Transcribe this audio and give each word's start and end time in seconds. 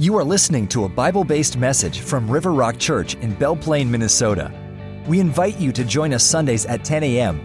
You 0.00 0.16
are 0.16 0.22
listening 0.22 0.68
to 0.68 0.84
a 0.84 0.88
Bible 0.88 1.24
based 1.24 1.56
message 1.56 2.02
from 2.02 2.30
River 2.30 2.52
Rock 2.52 2.78
Church 2.78 3.16
in 3.16 3.34
Belle 3.34 3.56
Plaine, 3.56 3.90
Minnesota. 3.90 4.52
We 5.08 5.18
invite 5.18 5.58
you 5.58 5.72
to 5.72 5.84
join 5.84 6.12
us 6.12 6.22
Sundays 6.22 6.66
at 6.66 6.84
10 6.84 7.02
a.m. 7.02 7.40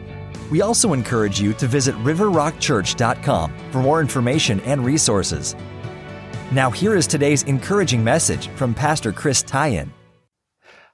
We 0.51 0.61
also 0.61 0.93
encourage 0.93 1.41
you 1.41 1.53
to 1.53 1.65
visit 1.65 1.95
riverrockchurch.com 2.03 3.71
for 3.71 3.79
more 3.79 4.01
information 4.01 4.59
and 4.59 4.85
resources. 4.85 5.55
Now, 6.51 6.69
here 6.69 6.95
is 6.95 7.07
today's 7.07 7.41
encouraging 7.41 8.03
message 8.03 8.49
from 8.49 8.75
Pastor 8.75 9.11
Chris 9.11 9.41
Tyen. 9.41 9.91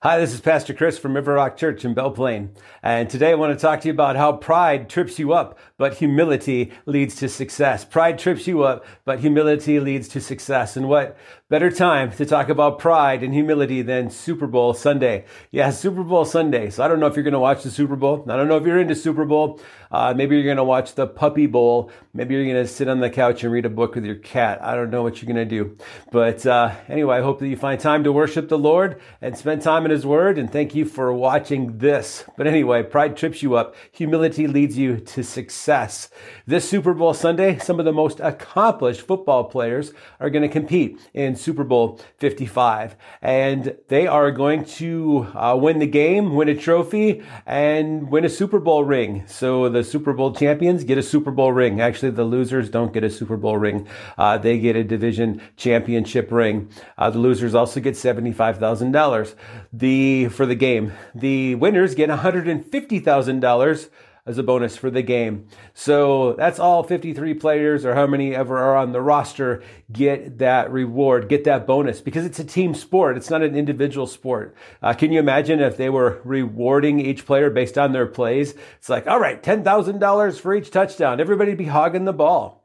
Hi, 0.02 0.18
this 0.18 0.34
is 0.34 0.39
Pastor 0.39 0.73
Chris 0.73 0.97
from 0.97 1.13
River 1.13 1.34
Rock 1.34 1.57
Church 1.57 1.84
in 1.84 1.93
Belle 1.93 2.11
Plaine. 2.11 2.52
And 2.81 3.09
today 3.09 3.31
I 3.31 3.36
want 3.36 3.54
to 3.54 3.61
talk 3.61 3.81
to 3.81 3.89
you 3.89 3.93
about 3.93 4.16
how 4.16 4.31
pride 4.31 4.88
trips 4.88 5.20
you 5.20 5.34
up, 5.34 5.59
but 5.75 5.95
humility 5.95 6.71
leads 6.86 7.16
to 7.16 7.27
success. 7.27 7.84
Pride 7.84 8.17
trips 8.17 8.48
you 8.48 8.63
up, 8.63 8.85
but 9.04 9.20
humility 9.20 9.77
leads 9.81 10.07
to 10.07 10.21
success. 10.21 10.77
And 10.77 10.88
what 10.88 11.17
better 11.49 11.70
time 11.70 12.12
to 12.12 12.25
talk 12.25 12.48
about 12.48 12.80
pride 12.80 13.23
and 13.23 13.34
humility 13.34 13.81
than 13.81 14.09
Super 14.09 14.48
Bowl 14.48 14.73
Sunday? 14.73 15.26
Yeah, 15.52 15.70
Super 15.70 16.05
Bowl 16.05 16.23
Sunday. 16.23 16.70
So 16.70 16.81
I 16.81 16.88
don't 16.88 17.02
know 17.02 17.07
if 17.07 17.18
you're 17.18 17.23
going 17.23 17.34
to 17.34 17.40
watch 17.40 17.63
the 17.63 17.70
Super 17.70 17.98
Bowl. 17.98 18.26
I 18.29 18.38
don't 18.38 18.48
know 18.48 18.55
if 18.55 18.66
you're 18.66 18.79
into 18.79 18.95
Super 18.95 19.26
Bowl. 19.26 19.59
Uh, 19.91 20.13
maybe 20.16 20.35
you're 20.35 20.43
going 20.43 20.57
to 20.57 20.63
watch 20.63 20.95
the 20.95 21.07
Puppy 21.07 21.48
Bowl. 21.48 21.91
Maybe 22.13 22.35
you're 22.35 22.43
going 22.43 22.55
to 22.55 22.67
sit 22.67 22.88
on 22.88 22.99
the 22.99 23.09
couch 23.09 23.43
and 23.43 23.52
read 23.52 23.66
a 23.66 23.70
book 23.70 23.95
with 23.95 24.05
your 24.05 24.15
cat. 24.15 24.62
I 24.62 24.75
don't 24.75 24.91
know 24.91 25.02
what 25.02 25.21
you're 25.21 25.34
going 25.34 25.49
to 25.49 25.55
do. 25.63 25.77
But 26.12 26.45
uh, 26.45 26.75
anyway, 26.88 27.17
I 27.17 27.21
hope 27.21 27.39
that 27.39 27.48
you 27.48 27.57
find 27.57 27.79
time 27.79 28.03
to 28.03 28.12
worship 28.12 28.49
the 28.49 28.57
Lord 28.57 29.02
and 29.21 29.38
spend 29.38 29.62
time 29.62 29.85
in 29.85 29.91
His 29.91 30.05
Word. 30.05 30.38
And 30.38 30.52
thank 30.52 30.75
you 30.75 30.85
for 30.85 31.12
watching 31.13 31.79
this. 31.79 32.23
But 32.38 32.45
anyway, 32.45 32.84
pride 32.84 33.17
trips 33.17 33.41
you 33.41 33.55
up. 33.55 33.75
Humility 33.91 34.48
leads 34.48 34.77
you 34.77 34.99
to 34.99 35.23
success. 35.23 36.09
This 36.45 36.70
Super 36.70 36.93
Bowl 36.93 37.13
Sunday, 37.13 37.57
some 37.57 37.79
of 37.79 37.85
the 37.85 37.93
most 37.93 38.20
accomplished 38.20 39.01
football 39.01 39.45
players 39.45 39.93
are 40.20 40.29
going 40.29 40.43
to 40.43 40.49
compete 40.49 40.99
in 41.13 41.35
Super 41.35 41.63
Bowl 41.63 41.99
55. 42.17 42.95
And 43.21 43.76
they 43.87 44.05
are 44.07 44.31
going 44.31 44.65
to 44.65 45.27
uh, 45.34 45.57
win 45.59 45.79
the 45.79 45.87
game, 45.87 46.35
win 46.35 46.49
a 46.49 46.55
trophy, 46.55 47.24
and 47.46 48.09
win 48.12 48.26
a 48.26 48.29
Super 48.29 48.59
Bowl 48.59 48.84
ring. 48.84 49.24
So 49.27 49.70
the 49.70 49.79
Super 49.84 50.13
Bowl 50.13 50.34
champions 50.34 50.84
get 50.84 50.98
a 50.98 51.04
Super 51.04 51.32
Bowl 51.32 51.52
ring. 51.52 51.82
Actually, 51.82 52.12
the 52.12 52.24
losers 52.24 52.70
don't 52.70 52.94
get 52.94 53.04
a 53.04 53.10
Super 53.10 53.38
Bowl 53.38 53.58
ring. 53.58 53.88
Uh, 54.18 54.38
they 54.38 54.60
get 54.60 54.76
a 54.76 54.84
division 54.84 55.41
championship 55.58 56.32
ring. 56.32 56.70
Uh, 56.98 57.10
the 57.10 57.20
losers 57.20 57.55
also 57.55 57.80
get 57.80 57.96
$75,000 57.96 59.36
the, 59.74 60.27
for 60.30 60.46
the 60.46 60.55
game. 60.55 60.94
The 61.16 61.55
winners 61.55 61.96
get 61.96 62.10
$150,000 62.10 63.90
as 64.30 64.38
a 64.38 64.44
bonus 64.44 64.78
for 64.78 64.91
the 64.91 65.02
game. 65.02 65.47
So 65.74 66.34
that's 66.34 66.59
all 66.59 66.84
53 66.84 67.34
players 67.34 67.84
or 67.84 67.96
how 67.96 68.06
many 68.06 68.36
ever 68.36 68.59
are 68.59 68.75
on 68.75 68.91
the 68.91 69.02
roster 69.02 69.63
get 69.91 70.38
that 70.38 70.72
reward, 70.72 71.28
get 71.28 71.46
that 71.46 71.66
bonus 71.66 72.00
because 72.00 72.25
it's 72.25 72.38
a 72.38 72.44
team 72.44 72.75
sport. 72.75 73.18
It's 73.18 73.31
not 73.31 73.41
an 73.41 73.56
individual 73.56 74.06
sport. 74.06 74.56
Uh, 74.84 74.94
can 74.94 75.12
you 75.12 75.19
imagine 75.19 75.59
if 75.59 75.78
they 75.78 75.90
were 75.90 76.22
rewarding 76.24 77.00
each 77.00 77.25
player 77.25 77.50
based 77.50 77.75
on 77.75 77.91
their 77.91 78.06
plays? 78.06 78.53
It's 78.78 78.90
like, 78.90 79.08
all 79.08 79.19
right, 79.19 79.41
$10,000 79.41 80.40
for 80.40 80.53
each 80.53 80.69
touchdown. 80.69 81.19
Everybody 81.19 81.56
be 81.56 81.66
hogging 81.66 82.06
the 82.06 82.14
ball. 82.14 82.59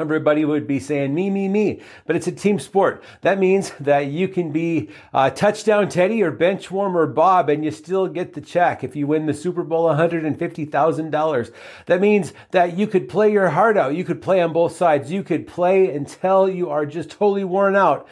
Everybody 0.00 0.44
would 0.44 0.68
be 0.68 0.78
saying 0.78 1.12
me, 1.12 1.28
me, 1.28 1.48
me, 1.48 1.82
but 2.06 2.14
it's 2.14 2.28
a 2.28 2.32
team 2.32 2.60
sport. 2.60 3.02
That 3.22 3.36
means 3.36 3.72
that 3.80 4.06
you 4.06 4.28
can 4.28 4.52
be 4.52 4.90
uh, 5.12 5.30
touchdown 5.30 5.88
Teddy 5.88 6.22
or 6.22 6.30
bench 6.30 6.70
warmer 6.70 7.04
Bob 7.04 7.48
and 7.48 7.64
you 7.64 7.72
still 7.72 8.06
get 8.06 8.34
the 8.34 8.40
check 8.40 8.84
if 8.84 8.94
you 8.94 9.08
win 9.08 9.26
the 9.26 9.34
Super 9.34 9.64
Bowl 9.64 9.88
$150,000. 9.88 11.52
That 11.86 12.00
means 12.00 12.32
that 12.52 12.78
you 12.78 12.86
could 12.86 13.08
play 13.08 13.32
your 13.32 13.48
heart 13.48 13.76
out. 13.76 13.96
You 13.96 14.04
could 14.04 14.22
play 14.22 14.40
on 14.40 14.52
both 14.52 14.76
sides. 14.76 15.10
You 15.10 15.24
could 15.24 15.48
play 15.48 15.92
until 15.92 16.48
you 16.48 16.70
are 16.70 16.86
just 16.86 17.10
totally 17.10 17.42
worn 17.42 17.74
out 17.74 18.06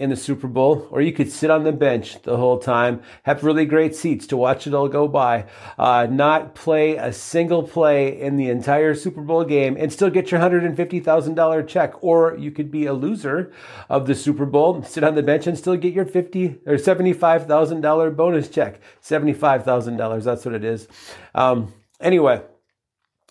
in 0.00 0.08
the 0.08 0.16
Super 0.16 0.48
Bowl, 0.48 0.88
or 0.90 1.02
you 1.02 1.12
could 1.12 1.30
sit 1.30 1.50
on 1.50 1.62
the 1.62 1.72
bench 1.72 2.22
the 2.22 2.38
whole 2.38 2.58
time, 2.58 3.02
have 3.24 3.44
really 3.44 3.66
great 3.66 3.94
seats 3.94 4.26
to 4.28 4.36
watch 4.36 4.66
it 4.66 4.72
all 4.72 4.88
go 4.88 5.06
by, 5.06 5.44
uh, 5.78 6.06
not 6.10 6.54
play 6.54 6.96
a 6.96 7.12
single 7.12 7.62
play 7.62 8.18
in 8.18 8.36
the 8.36 8.48
entire 8.48 8.94
Super 8.94 9.20
Bowl 9.20 9.44
game, 9.44 9.76
and 9.78 9.92
still 9.92 10.08
get 10.08 10.30
your 10.30 10.40
$150,000 10.40 11.68
check. 11.68 12.02
Or 12.02 12.34
you 12.38 12.50
could 12.50 12.70
be 12.70 12.86
a 12.86 12.94
loser 12.94 13.52
of 13.90 14.06
the 14.06 14.14
Super 14.14 14.46
Bowl, 14.46 14.82
sit 14.82 15.04
on 15.04 15.16
the 15.16 15.22
bench, 15.22 15.46
and 15.46 15.58
still 15.58 15.76
get 15.76 15.92
your 15.92 16.06
50 16.06 16.60
or 16.64 16.76
$75,000 16.76 18.16
bonus 18.16 18.48
check. 18.48 18.80
$75,000, 19.02 20.24
that's 20.24 20.46
what 20.46 20.54
it 20.54 20.64
is. 20.64 20.88
Um, 21.34 21.74
anyway, 22.00 22.40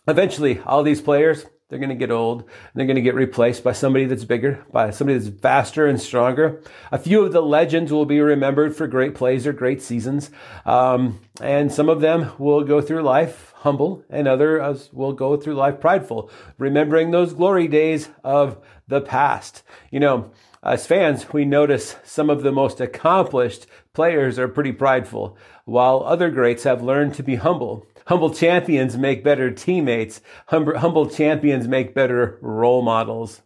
eventually, 0.08 0.60
all 0.60 0.84
these 0.84 1.02
players, 1.02 1.48
they're 1.70 1.80
going 1.80 1.90
to 1.90 1.96
get 1.96 2.12
old. 2.12 2.46
They're 2.74 2.88
going 2.88 2.96
to 2.96 3.02
get 3.02 3.16
replaced 3.16 3.64
by 3.64 3.74
somebody 3.74 4.06
that's 4.06 4.26
bigger, 4.26 4.66
by 4.72 4.90
somebody 4.90 5.20
that's 5.20 5.40
faster 5.40 5.86
and 5.86 6.02
stronger. 6.02 6.62
A 6.92 6.98
few 6.98 7.24
of 7.24 7.32
the 7.32 7.42
legends 7.42 7.92
will 7.92 8.06
be 8.06 8.20
remembered 8.20 8.76
for 8.76 8.88
great 8.88 9.14
plays 9.14 9.46
or 9.46 9.54
great 9.54 9.82
seasons. 9.82 10.32
Um, 10.66 11.20
and 11.40 11.72
some 11.72 11.88
of 11.88 12.02
them 12.02 12.32
will 12.40 12.64
go 12.64 12.82
through 12.82 13.04
life 13.04 13.54
humble, 13.58 14.04
and 14.10 14.28
others 14.28 14.90
will 14.94 15.14
go 15.14 15.38
through 15.38 15.54
life 15.54 15.80
prideful, 15.80 16.32
remembering 16.58 17.12
those 17.12 17.34
glory 17.34 17.68
days 17.68 18.10
of 18.24 18.58
the 18.88 19.02
past. 19.02 19.64
You 19.92 20.00
know, 20.00 20.32
as 20.64 20.88
fans, 20.88 21.32
we 21.32 21.46
notice 21.46 21.98
some 22.04 22.30
of 22.30 22.42
the 22.42 22.52
most 22.52 22.82
accomplished 22.82 23.68
players 23.94 24.40
are 24.40 24.48
pretty 24.48 24.72
prideful, 24.72 25.38
while 25.66 26.04
other 26.06 26.32
greats 26.32 26.64
have 26.64 26.82
learned 26.82 27.14
to 27.16 27.24
be 27.24 27.36
humble. 27.36 27.86
Humble 28.10 28.34
champions 28.34 28.98
make 28.98 29.24
better 29.24 29.52
teammates. 29.52 30.20
Humble 30.48 31.12
champions 31.12 31.68
make 31.68 31.94
better 31.94 32.40
role 32.42 32.82
models. 32.82 33.44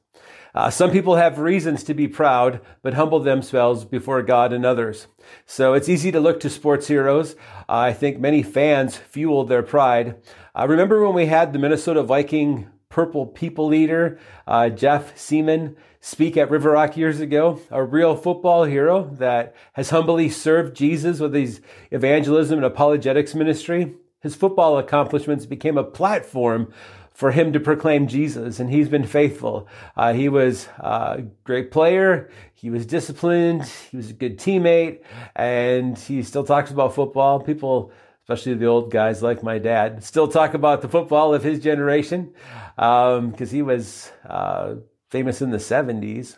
Uh, 0.55 0.69
some 0.69 0.89
people 0.89 1.17
have 1.17 1.37
reasons 1.37 1.83
to 1.83 1.93
be 1.93 2.07
proud, 2.07 2.61
but 2.81 2.93
humble 2.93 3.19
themselves 3.19 3.83
before 3.83 4.21
God 4.21 4.53
and 4.53 4.65
others. 4.65 5.07
So 5.45 5.73
it's 5.73 5.89
easy 5.89 6.13
to 6.13 6.21
look 6.21 6.39
to 6.39 6.49
sports 6.49 6.87
heroes. 6.87 7.35
Uh, 7.67 7.89
I 7.89 7.91
think 7.91 8.21
many 8.21 8.41
fans 8.41 8.95
fueled 8.95 9.49
their 9.49 9.63
pride. 9.63 10.15
I 10.55 10.63
uh, 10.63 10.67
remember 10.67 11.05
when 11.05 11.13
we 11.13 11.25
had 11.25 11.51
the 11.51 11.59
Minnesota 11.59 12.01
Viking 12.01 12.69
purple 12.87 13.25
people 13.25 13.67
leader, 13.67 14.17
uh, 14.47 14.69
Jeff 14.69 15.17
Siemon, 15.17 15.75
speak 15.99 16.37
at 16.37 16.49
River 16.49 16.71
Rock 16.71 16.95
years 16.95 17.19
ago, 17.19 17.59
a 17.69 17.83
real 17.83 18.15
football 18.15 18.63
hero 18.63 19.09
that 19.15 19.55
has 19.73 19.89
humbly 19.89 20.29
served 20.29 20.77
Jesus 20.77 21.19
with 21.19 21.33
his 21.33 21.59
evangelism 21.91 22.59
and 22.59 22.65
apologetics 22.65 23.35
ministry. 23.35 23.95
His 24.23 24.35
football 24.35 24.77
accomplishments 24.77 25.45
became 25.45 25.77
a 25.77 25.83
platform 25.83 26.73
for 27.13 27.31
him 27.31 27.53
to 27.53 27.59
proclaim 27.59 28.07
Jesus, 28.07 28.59
and 28.59 28.69
he's 28.69 28.87
been 28.89 29.05
faithful. 29.05 29.67
Uh, 29.95 30.13
he 30.13 30.29
was 30.29 30.67
a 30.79 31.23
great 31.43 31.71
player. 31.71 32.31
He 32.55 32.69
was 32.69 32.85
disciplined. 32.85 33.65
He 33.91 33.97
was 33.97 34.09
a 34.09 34.13
good 34.13 34.39
teammate, 34.39 35.03
and 35.35 35.97
he 35.97 36.23
still 36.23 36.45
talks 36.45 36.71
about 36.71 36.95
football. 36.95 37.41
People, 37.41 37.91
especially 38.23 38.53
the 38.55 38.65
old 38.65 38.91
guys 38.91 39.21
like 39.21 39.43
my 39.43 39.59
dad, 39.59 40.03
still 40.03 40.29
talk 40.29 40.53
about 40.53 40.81
the 40.81 40.89
football 40.89 41.33
of 41.33 41.43
his 41.43 41.59
generation 41.59 42.33
because 42.75 43.19
um, 43.19 43.47
he 43.47 43.61
was 43.61 44.11
uh, 44.25 44.75
famous 45.11 45.41
in 45.41 45.51
the 45.51 45.57
70s. 45.57 46.37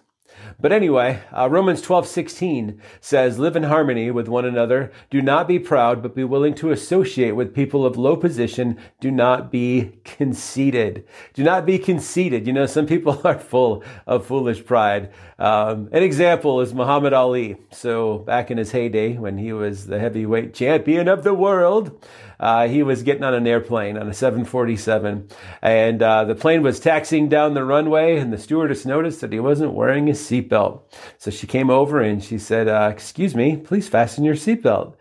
But 0.60 0.72
anyway, 0.72 1.22
uh, 1.32 1.50
Romans 1.50 1.82
12, 1.82 2.08
16 2.08 2.82
says, 3.02 3.40
Live 3.40 3.56
in 3.56 3.64
harmony 3.64 4.12
with 4.12 4.28
one 4.28 4.46
another. 4.46 4.92
Do 5.10 5.22
not 5.22 5.48
be 5.48 5.60
proud, 5.60 6.02
but 6.02 6.16
be 6.16 6.24
willing 6.24 6.56
to 6.56 6.72
associate 6.72 7.36
with 7.36 7.54
people 7.54 7.86
of 7.86 7.98
low 7.98 8.16
position. 8.16 8.78
Do 9.00 9.12
not 9.12 9.52
be 9.52 10.00
conceited. 10.04 11.06
Do 11.34 11.44
not 11.44 11.66
be 11.66 11.78
conceited. 11.78 12.48
You 12.48 12.54
know, 12.54 12.66
some 12.66 12.86
people 12.86 13.22
are 13.26 13.38
full 13.38 13.84
of 14.08 14.26
foolish 14.26 14.66
pride. 14.66 15.12
Um, 15.38 15.90
an 15.92 16.04
example 16.04 16.62
is 16.62 16.74
Muhammad 16.74 17.14
Ali. 17.14 17.58
So 17.72 18.20
back 18.20 18.50
in 18.50 18.58
his 18.58 18.72
heyday, 18.72 19.18
when 19.18 19.38
he 19.38 19.52
was 19.54 19.88
the 19.88 20.00
heavyweight 20.00 20.54
champion 20.54 21.08
of 21.08 21.24
the 21.24 21.34
world, 21.34 22.06
uh, 22.40 22.68
he 22.68 22.84
was 22.84 23.04
getting 23.04 23.24
on 23.24 23.34
an 23.34 23.48
airplane 23.48 23.98
on 23.98 24.08
a 24.08 24.14
747, 24.14 25.30
and 25.62 26.02
uh, 26.02 26.24
the 26.26 26.36
plane 26.36 26.62
was 26.62 26.80
taxiing 26.80 27.30
down 27.30 27.54
the 27.54 27.64
runway, 27.64 28.18
and 28.18 28.32
the 28.32 28.38
stewardess 28.38 28.86
noticed 28.86 29.22
that 29.22 29.34
he 29.34 29.40
wasn't 29.40 29.74
wearing 29.74 30.08
his 30.08 30.20
seatbelt. 30.20 30.82
So 31.18 31.32
she 31.32 31.48
came 31.48 31.70
over 31.70 32.02
and 32.02 32.24
she 32.24 32.38
said, 32.38 32.68
uh, 32.68 32.90
"Excuse 32.92 33.36
me, 33.36 33.58
please 33.58 33.88
fasten 33.88 34.24
your 34.24 34.36
seatbelt." 34.36 34.96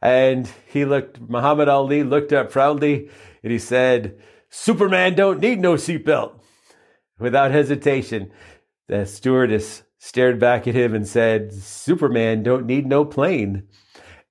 And 0.00 0.48
he 0.66 0.84
looked, 0.84 1.20
Muhammad 1.20 1.68
Ali 1.68 2.02
looked 2.02 2.32
up 2.32 2.50
proudly, 2.50 3.10
and 3.42 3.52
he 3.52 3.58
said, 3.58 4.18
"Superman 4.48 5.14
don't 5.14 5.40
need 5.40 5.60
no 5.60 5.74
seatbelt." 5.74 6.32
Without 7.18 7.50
hesitation, 7.50 8.30
the 8.86 9.04
stewardess 9.04 9.82
stared 9.98 10.38
back 10.38 10.66
at 10.66 10.74
him 10.74 10.94
and 10.94 11.06
said, 11.06 11.52
Superman 11.52 12.42
don't 12.42 12.66
need 12.66 12.86
no 12.86 13.04
plane. 13.04 13.64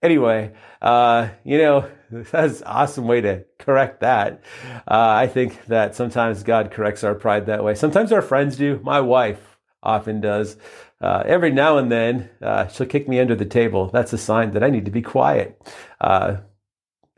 Anyway, 0.02 0.54
uh, 0.82 1.30
you 1.44 1.58
know, 1.58 1.90
that's 2.12 2.62
an 2.62 2.68
awesome 2.68 3.08
way 3.08 3.22
to 3.22 3.46
correct 3.60 4.02
that. 4.02 4.44
Uh, 4.88 5.10
I 5.10 5.28
think 5.28 5.66
that 5.66 5.96
sometimes 5.96 6.44
God 6.44 6.72
corrects 6.72 7.04
our 7.04 7.16
pride 7.16 7.46
that 7.48 7.64
way. 7.64 7.76
Sometimes 7.76 8.12
our 8.12 8.22
friends 8.22 8.56
do. 8.56 8.80
My 8.84 9.02
wife 9.02 9.58
often 9.84 10.22
does. 10.22 10.58
Uh, 11.00 11.24
every 11.26 11.52
now 11.52 11.78
and 11.78 11.92
then, 11.92 12.30
uh, 12.42 12.68
she'll 12.68 12.88
kick 12.88 13.08
me 13.08 13.20
under 13.20 13.36
the 13.36 13.46
table. 13.46 13.90
That's 13.90 14.14
a 14.14 14.18
sign 14.18 14.52
that 14.52 14.64
I 14.64 14.70
need 14.70 14.86
to 14.86 14.92
be 14.92 15.02
quiet. 15.02 15.62
Uh, 16.02 16.38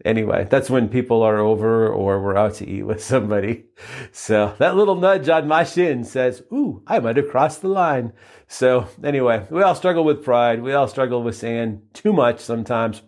Anyway, 0.05 0.47
that's 0.49 0.69
when 0.69 0.87
people 0.87 1.23
are 1.23 1.39
over 1.39 1.87
or 1.89 2.21
we're 2.21 2.37
out 2.37 2.53
to 2.55 2.67
eat 2.67 2.83
with 2.83 3.03
somebody. 3.13 3.65
So 4.11 4.55
that 4.59 4.75
little 4.75 4.95
nudge 4.95 5.27
on 5.29 5.47
my 5.47 5.63
shin 5.63 6.03
says, 6.03 6.41
Ooh, 6.53 6.83
I 6.87 6.99
might 6.99 7.17
have 7.17 7.29
crossed 7.29 7.61
the 7.61 7.67
line. 7.67 8.13
So 8.47 8.87
anyway, 9.03 9.45
we 9.49 9.61
all 9.61 9.75
struggle 9.75 10.03
with 10.03 10.23
pride. 10.23 10.61
We 10.61 10.73
all 10.73 10.87
struggle 10.87 11.21
with 11.21 11.35
saying 11.35 11.81
too 11.93 12.13
much 12.13 12.39
sometimes. 12.39 13.01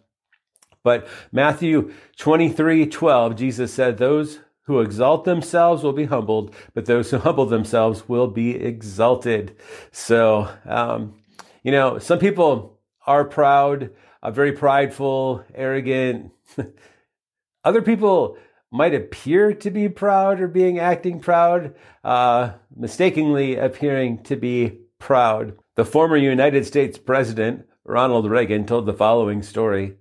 But 0.83 1.07
Matthew 1.31 1.93
23 2.17 2.87
12, 2.87 3.35
Jesus 3.35 3.73
said, 3.73 3.97
Those 3.97 4.39
who 4.63 4.79
exalt 4.79 5.25
themselves 5.25 5.83
will 5.83 5.93
be 5.93 6.05
humbled, 6.05 6.55
but 6.73 6.85
those 6.85 7.11
who 7.11 7.17
humble 7.19 7.45
themselves 7.45 8.07
will 8.07 8.27
be 8.27 8.55
exalted. 8.55 9.55
So, 9.91 10.47
um, 10.65 11.15
you 11.63 11.71
know, 11.71 11.99
some 11.99 12.19
people 12.19 12.79
are 13.05 13.25
proud, 13.25 13.91
are 14.23 14.31
very 14.31 14.53
prideful, 14.53 15.43
arrogant. 15.53 16.31
Other 17.63 17.81
people 17.81 18.37
might 18.71 18.93
appear 18.93 19.53
to 19.53 19.69
be 19.69 19.89
proud 19.89 20.39
or 20.39 20.47
being 20.47 20.79
acting 20.79 21.19
proud, 21.19 21.75
uh, 22.03 22.51
mistakenly 22.75 23.57
appearing 23.57 24.23
to 24.23 24.35
be 24.35 24.79
proud. 24.97 25.57
The 25.75 25.85
former 25.85 26.15
United 26.15 26.65
States 26.65 26.97
President, 26.97 27.67
Ronald 27.83 28.29
Reagan, 28.29 28.65
told 28.65 28.85
the 28.85 28.93
following 28.93 29.43
story. 29.43 29.97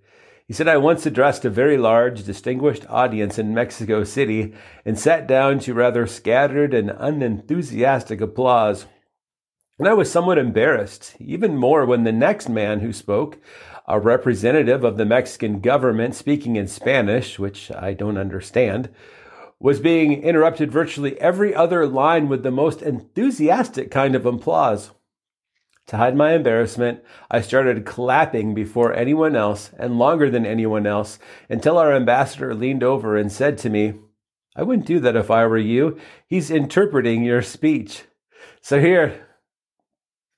He 0.50 0.54
said, 0.54 0.66
I 0.66 0.78
once 0.78 1.06
addressed 1.06 1.44
a 1.44 1.48
very 1.48 1.78
large, 1.78 2.24
distinguished 2.24 2.84
audience 2.88 3.38
in 3.38 3.54
Mexico 3.54 4.02
City 4.02 4.52
and 4.84 4.98
sat 4.98 5.28
down 5.28 5.60
to 5.60 5.74
rather 5.74 6.08
scattered 6.08 6.74
and 6.74 6.90
unenthusiastic 6.90 8.20
applause. 8.20 8.86
And 9.78 9.86
I 9.86 9.92
was 9.92 10.10
somewhat 10.10 10.38
embarrassed, 10.38 11.14
even 11.20 11.56
more 11.56 11.86
when 11.86 12.02
the 12.02 12.10
next 12.10 12.48
man 12.48 12.80
who 12.80 12.92
spoke, 12.92 13.38
a 13.86 14.00
representative 14.00 14.82
of 14.82 14.96
the 14.96 15.04
Mexican 15.04 15.60
government 15.60 16.16
speaking 16.16 16.56
in 16.56 16.66
Spanish, 16.66 17.38
which 17.38 17.70
I 17.70 17.94
don't 17.94 18.18
understand, 18.18 18.88
was 19.60 19.78
being 19.78 20.20
interrupted 20.20 20.72
virtually 20.72 21.16
every 21.20 21.54
other 21.54 21.86
line 21.86 22.28
with 22.28 22.42
the 22.42 22.50
most 22.50 22.82
enthusiastic 22.82 23.92
kind 23.92 24.16
of 24.16 24.26
applause. 24.26 24.90
To 25.90 25.96
hide 25.96 26.14
my 26.14 26.34
embarrassment, 26.34 27.02
I 27.32 27.40
started 27.40 27.84
clapping 27.84 28.54
before 28.54 28.94
anyone 28.94 29.34
else 29.34 29.72
and 29.76 29.98
longer 29.98 30.30
than 30.30 30.46
anyone 30.46 30.86
else 30.86 31.18
until 31.48 31.78
our 31.78 31.92
ambassador 31.92 32.54
leaned 32.54 32.84
over 32.84 33.16
and 33.16 33.32
said 33.32 33.58
to 33.58 33.70
me, 33.70 33.94
I 34.54 34.62
wouldn't 34.62 34.86
do 34.86 35.00
that 35.00 35.16
if 35.16 35.32
I 35.32 35.44
were 35.46 35.58
you. 35.58 35.98
He's 36.28 36.48
interpreting 36.48 37.24
your 37.24 37.42
speech. 37.42 38.04
So 38.60 38.80
here, 38.80 39.26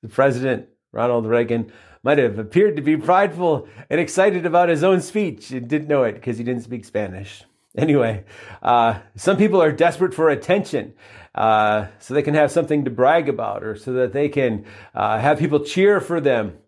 the 0.03 0.09
president, 0.09 0.69
Ronald 0.91 1.27
Reagan, 1.27 1.71
might 2.03 2.17
have 2.17 2.39
appeared 2.39 2.77
to 2.77 2.83
be 2.83 2.97
prideful 2.97 3.69
and 3.91 4.01
excited 4.01 4.47
about 4.47 4.71
his 4.71 4.83
own 4.83 5.03
speech 5.03 5.51
and 5.51 5.69
didn't 5.69 5.89
know 5.89 6.05
it 6.05 6.15
because 6.15 6.39
he 6.39 6.45
didn't 6.45 6.65
speak 6.65 6.87
Spanish. 6.87 7.45
Anyway, 7.77 8.25
uh, 8.63 9.01
some 9.17 9.37
people 9.37 9.63
are 9.63 9.73
desperate 9.73 10.15
for 10.15 10.31
attention 10.31 10.95
uh, 11.35 11.87
so 11.99 12.15
they 12.15 12.23
can 12.23 12.35
have 12.35 12.51
something 12.51 12.85
to 12.85 12.91
brag 12.91 13.29
about 13.29 13.65
or 13.65 13.77
so 13.77 13.93
that 13.95 14.13
they 14.13 14.29
can 14.29 14.65
uh, 14.95 15.19
have 15.19 15.39
people 15.39 15.61
cheer 15.61 16.01
for 16.01 16.21
them. 16.21 16.59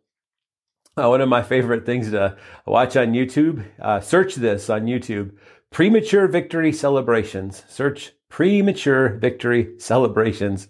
Uh, 0.96 1.08
one 1.08 1.20
of 1.20 1.28
my 1.28 1.42
favorite 1.42 1.84
things 1.84 2.12
to 2.12 2.36
watch 2.66 2.96
on 2.96 3.12
YouTube, 3.12 3.64
uh, 3.80 4.00
search 4.00 4.36
this 4.36 4.70
on 4.70 4.86
YouTube 4.86 5.32
premature 5.74 6.28
victory 6.28 6.72
celebrations. 6.72 7.64
Search 7.68 8.12
premature 8.28 9.08
victory 9.18 9.74
celebrations. 9.78 10.68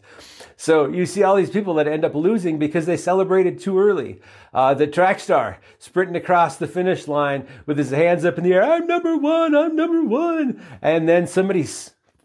So 0.56 0.88
you 0.88 1.04
see 1.04 1.22
all 1.22 1.36
these 1.36 1.50
people 1.50 1.74
that 1.74 1.86
end 1.86 2.06
up 2.06 2.14
losing 2.14 2.58
because 2.58 2.86
they 2.86 2.96
celebrated 2.96 3.60
too 3.60 3.78
early. 3.78 4.22
Uh, 4.54 4.72
the 4.72 4.86
track 4.86 5.20
star 5.20 5.58
sprinting 5.78 6.16
across 6.16 6.56
the 6.56 6.66
finish 6.66 7.06
line 7.06 7.46
with 7.66 7.76
his 7.76 7.90
hands 7.90 8.24
up 8.24 8.38
in 8.38 8.44
the 8.44 8.54
air. 8.54 8.62
I'm 8.62 8.86
number 8.86 9.14
one. 9.14 9.54
I'm 9.54 9.76
number 9.76 10.02
one. 10.02 10.62
And 10.80 11.06
then 11.06 11.26
somebody 11.26 11.66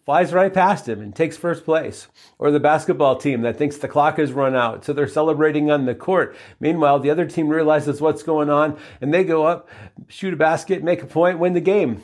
flies 0.10 0.34
right 0.34 0.56
past 0.56 0.90
him 0.90 1.02
and 1.02 1.16
takes 1.16 1.38
first 1.38 1.64
place. 1.64 2.08
Or 2.40 2.50
the 2.50 2.60
basketball 2.60 3.18
team 3.18 3.42
that 3.42 3.60
thinks 3.60 3.78
the 3.78 3.88
clock 3.88 4.18
has 4.18 4.34
run 4.34 4.56
out, 4.56 4.84
so 4.84 4.92
they're 4.92 5.08
celebrating 5.08 5.70
on 5.70 5.86
the 5.86 5.94
court. 5.94 6.36
Meanwhile, 6.60 7.02
the 7.02 7.12
other 7.12 7.28
team 7.28 7.48
realizes 7.48 8.02
what's 8.02 8.24
going 8.24 8.50
on 8.50 8.80
and 9.02 9.14
they 9.14 9.24
go 9.24 9.46
up, 9.46 9.70
shoot 10.08 10.34
a 10.34 10.36
basket, 10.36 10.82
make 10.82 11.04
a 11.04 11.06
point, 11.06 11.38
win 11.38 11.54
the 11.54 11.62
game. 11.62 12.02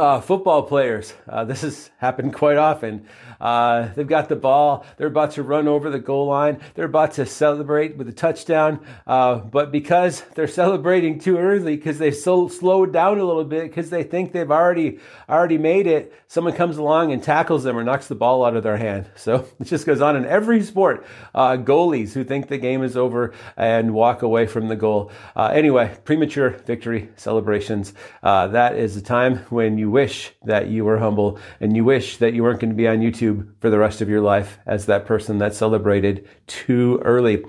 Uh, 0.00 0.18
football 0.18 0.62
players, 0.62 1.12
uh, 1.28 1.44
this 1.44 1.60
has 1.60 1.90
happened 1.98 2.32
quite 2.32 2.56
often. 2.56 3.06
Uh, 3.38 3.88
they've 3.94 4.08
got 4.08 4.30
the 4.30 4.36
ball. 4.36 4.86
They're 4.96 5.08
about 5.08 5.32
to 5.32 5.42
run 5.42 5.68
over 5.68 5.90
the 5.90 5.98
goal 5.98 6.28
line. 6.28 6.58
They're 6.74 6.86
about 6.86 7.12
to 7.12 7.26
celebrate 7.26 7.98
with 7.98 8.08
a 8.08 8.12
touchdown. 8.12 8.80
Uh, 9.06 9.36
but 9.36 9.70
because 9.70 10.22
they're 10.34 10.48
celebrating 10.48 11.18
too 11.18 11.36
early, 11.36 11.76
because 11.76 11.98
they've 11.98 12.16
so 12.16 12.48
slowed 12.48 12.94
down 12.94 13.18
a 13.18 13.24
little 13.24 13.44
bit, 13.44 13.64
because 13.64 13.90
they 13.90 14.02
think 14.02 14.32
they've 14.32 14.50
already 14.50 15.00
already 15.28 15.58
made 15.58 15.86
it, 15.86 16.14
someone 16.28 16.54
comes 16.54 16.78
along 16.78 17.12
and 17.12 17.22
tackles 17.22 17.62
them 17.64 17.76
or 17.76 17.84
knocks 17.84 18.08
the 18.08 18.14
ball 18.14 18.42
out 18.42 18.56
of 18.56 18.62
their 18.62 18.78
hand. 18.78 19.10
So 19.16 19.46
it 19.60 19.64
just 19.64 19.84
goes 19.84 20.00
on 20.00 20.16
in 20.16 20.24
every 20.24 20.62
sport. 20.62 21.04
Uh, 21.34 21.58
goalies 21.58 22.14
who 22.14 22.24
think 22.24 22.48
the 22.48 22.56
game 22.56 22.82
is 22.82 22.96
over 22.96 23.34
and 23.58 23.92
walk 23.92 24.22
away 24.22 24.46
from 24.46 24.68
the 24.68 24.76
goal. 24.76 25.12
Uh, 25.36 25.50
anyway, 25.52 25.94
premature 26.04 26.50
victory 26.50 27.10
celebrations. 27.16 27.92
that 28.22 28.76
is 28.76 28.96
a 28.96 29.02
time 29.02 29.40
when 29.50 29.76
you 29.76 29.89
wish 29.90 30.32
that 30.44 30.68
you 30.68 30.84
were 30.84 30.98
humble 30.98 31.38
and 31.60 31.76
you 31.76 31.84
wish 31.84 32.16
that 32.18 32.34
you 32.34 32.42
weren't 32.42 32.60
going 32.60 32.70
to 32.70 32.76
be 32.76 32.88
on 32.88 32.98
YouTube 32.98 33.54
for 33.60 33.70
the 33.70 33.78
rest 33.78 34.00
of 34.00 34.08
your 34.08 34.20
life 34.20 34.58
as 34.66 34.86
that 34.86 35.06
person 35.06 35.38
that 35.38 35.54
celebrated 35.54 36.28
too 36.46 37.00
early. 37.04 37.44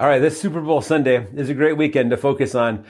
All 0.00 0.08
right, 0.08 0.20
this 0.20 0.40
Super 0.40 0.60
Bowl 0.60 0.80
Sunday 0.80 1.26
is 1.34 1.48
a 1.48 1.54
great 1.54 1.76
weekend 1.76 2.10
to 2.10 2.16
focus 2.16 2.54
on 2.54 2.84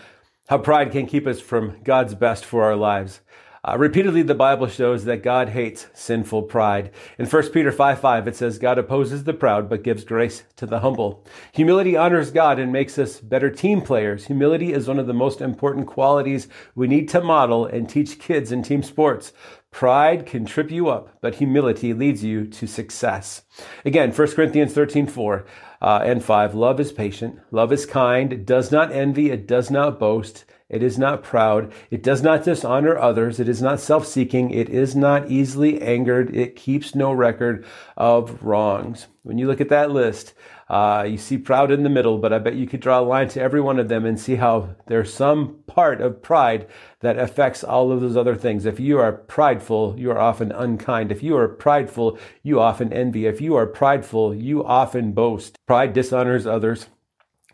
how 0.48 0.58
pride 0.58 0.92
can 0.92 1.06
keep 1.06 1.26
us 1.26 1.40
from 1.40 1.82
God's 1.82 2.14
best 2.14 2.44
for 2.44 2.64
our 2.64 2.76
lives. 2.76 3.20
Uh, 3.66 3.76
repeatedly, 3.76 4.22
the 4.22 4.34
Bible 4.34 4.68
shows 4.68 5.04
that 5.04 5.22
God 5.22 5.48
hates 5.48 5.86
sinful 5.92 6.42
pride. 6.42 6.90
In 7.18 7.26
1 7.26 7.50
Peter 7.50 7.72
5 7.72 8.00
5, 8.00 8.28
it 8.28 8.36
says, 8.36 8.58
God 8.58 8.78
opposes 8.78 9.24
the 9.24 9.32
proud, 9.32 9.68
but 9.68 9.82
gives 9.82 10.04
grace 10.04 10.44
to 10.56 10.66
the 10.66 10.80
humble. 10.80 11.26
Humility 11.52 11.96
honors 11.96 12.30
God 12.30 12.58
and 12.58 12.72
makes 12.72 12.98
us 12.98 13.20
better 13.20 13.50
team 13.50 13.80
players. 13.80 14.26
Humility 14.26 14.72
is 14.72 14.86
one 14.86 14.98
of 14.98 15.06
the 15.06 15.12
most 15.12 15.40
important 15.40 15.86
qualities 15.86 16.48
we 16.74 16.86
need 16.86 17.08
to 17.10 17.20
model 17.20 17.66
and 17.66 17.88
teach 17.88 18.18
kids 18.18 18.52
in 18.52 18.62
team 18.62 18.82
sports. 18.82 19.32
Pride 19.70 20.24
can 20.24 20.46
trip 20.46 20.70
you 20.70 20.88
up, 20.88 21.18
but 21.20 21.36
humility 21.36 21.92
leads 21.92 22.24
you 22.24 22.46
to 22.46 22.66
success. 22.66 23.42
Again, 23.84 24.12
1 24.12 24.28
Corinthians 24.32 24.72
13 24.72 25.06
4 25.06 25.46
uh, 25.80 26.00
and 26.04 26.24
5. 26.24 26.54
Love 26.54 26.80
is 26.80 26.92
patient, 26.92 27.38
love 27.50 27.72
is 27.72 27.86
kind, 27.86 28.32
it 28.32 28.46
does 28.46 28.72
not 28.72 28.92
envy, 28.92 29.30
it 29.30 29.46
does 29.46 29.70
not 29.70 29.98
boast. 29.98 30.44
It 30.68 30.82
is 30.82 30.98
not 30.98 31.22
proud. 31.22 31.72
It 31.90 32.02
does 32.02 32.22
not 32.22 32.44
dishonor 32.44 32.98
others. 32.98 33.40
It 33.40 33.48
is 33.48 33.62
not 33.62 33.80
self 33.80 34.06
seeking. 34.06 34.50
It 34.50 34.68
is 34.68 34.94
not 34.94 35.30
easily 35.30 35.80
angered. 35.80 36.36
It 36.36 36.56
keeps 36.56 36.94
no 36.94 37.10
record 37.10 37.64
of 37.96 38.42
wrongs. 38.42 39.06
When 39.22 39.38
you 39.38 39.46
look 39.46 39.62
at 39.62 39.70
that 39.70 39.90
list, 39.90 40.34
uh, 40.68 41.06
you 41.08 41.16
see 41.16 41.38
proud 41.38 41.70
in 41.70 41.84
the 41.84 41.88
middle, 41.88 42.18
but 42.18 42.34
I 42.34 42.38
bet 42.38 42.54
you 42.54 42.66
could 42.66 42.80
draw 42.80 43.00
a 43.00 43.02
line 43.02 43.28
to 43.28 43.40
every 43.40 43.62
one 43.62 43.78
of 43.78 43.88
them 43.88 44.04
and 44.04 44.20
see 44.20 44.34
how 44.34 44.76
there's 44.86 45.12
some 45.12 45.60
part 45.66 46.02
of 46.02 46.22
pride 46.22 46.66
that 47.00 47.18
affects 47.18 47.64
all 47.64 47.90
of 47.90 48.02
those 48.02 48.16
other 48.16 48.36
things. 48.36 48.66
If 48.66 48.78
you 48.78 48.98
are 48.98 49.12
prideful, 49.12 49.94
you 49.98 50.10
are 50.10 50.18
often 50.18 50.52
unkind. 50.52 51.10
If 51.10 51.22
you 51.22 51.34
are 51.38 51.48
prideful, 51.48 52.18
you 52.42 52.60
often 52.60 52.92
envy. 52.92 53.24
If 53.24 53.40
you 53.40 53.54
are 53.56 53.66
prideful, 53.66 54.34
you 54.34 54.62
often 54.62 55.12
boast. 55.12 55.56
Pride 55.66 55.94
dishonors 55.94 56.46
others. 56.46 56.88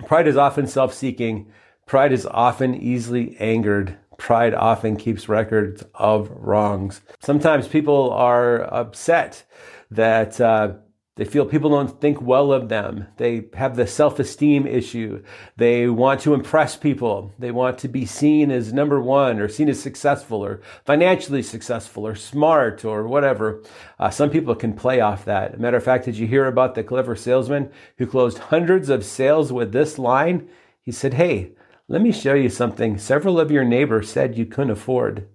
Pride 0.07 0.27
is 0.27 0.37
often 0.37 0.67
self 0.67 0.93
seeking. 0.93 1.53
Pride 1.87 2.13
is 2.13 2.27
often 2.27 2.75
easily 2.75 3.37
angered. 3.39 3.97
Pride 4.17 4.55
often 4.55 4.97
keeps 4.97 5.29
records 5.29 5.85
of 5.95 6.31
wrongs. 6.31 7.01
Sometimes 7.21 7.69
people 7.69 8.11
are 8.13 8.63
upset 8.73 9.45
that 9.91 10.41
uh, 10.41 10.75
they 11.17 11.25
feel 11.25 11.47
people 11.47 11.71
don't 11.71 12.01
think 12.01 12.21
well 12.21 12.53
of 12.53 12.69
them. 12.69 13.07
They 13.19 13.45
have 13.55 13.77
the 13.77 13.87
self 13.87 14.19
esteem 14.19 14.67
issue. 14.67 15.23
They 15.57 15.87
want 15.89 16.21
to 16.23 16.35
impress 16.35 16.77
people. 16.77 17.33
They 17.39 17.53
want 17.53 17.79
to 17.79 17.89
be 17.89 18.05
seen 18.05 18.51
as 18.51 18.73
number 18.73 19.01
one 19.01 19.39
or 19.39 19.49
seen 19.49 19.69
as 19.69 19.81
successful 19.81 20.45
or 20.45 20.61
financially 20.85 21.43
successful 21.43 22.05
or 22.05 22.17
smart 22.17 22.85
or 22.85 23.07
whatever. 23.07 23.63
Uh, 23.99 24.11
some 24.11 24.29
people 24.29 24.57
can 24.57 24.73
play 24.73 25.01
off 25.01 25.25
that. 25.27 25.61
matter 25.61 25.77
of 25.77 25.85
fact, 25.85 26.07
did 26.07 26.17
you 26.17 26.27
hear 26.27 26.47
about 26.47 26.75
the 26.75 26.83
clever 26.83 27.15
salesman 27.15 27.71
who 27.99 28.07
closed 28.07 28.39
hundreds 28.39 28.89
of 28.89 29.05
sales 29.05 29.53
with 29.53 29.71
this 29.73 29.99
line? 29.99 30.49
He 30.83 30.91
said, 30.91 31.15
Hey, 31.15 31.53
let 31.87 32.01
me 32.01 32.13
show 32.13 32.35
you 32.35 32.49
something 32.49 32.97
several 32.97 33.39
of 33.39 33.51
your 33.51 33.65
neighbors 33.65 34.11
said 34.11 34.39
you 34.39 34.47
couldn't 34.47 34.71
afford. 34.71 35.29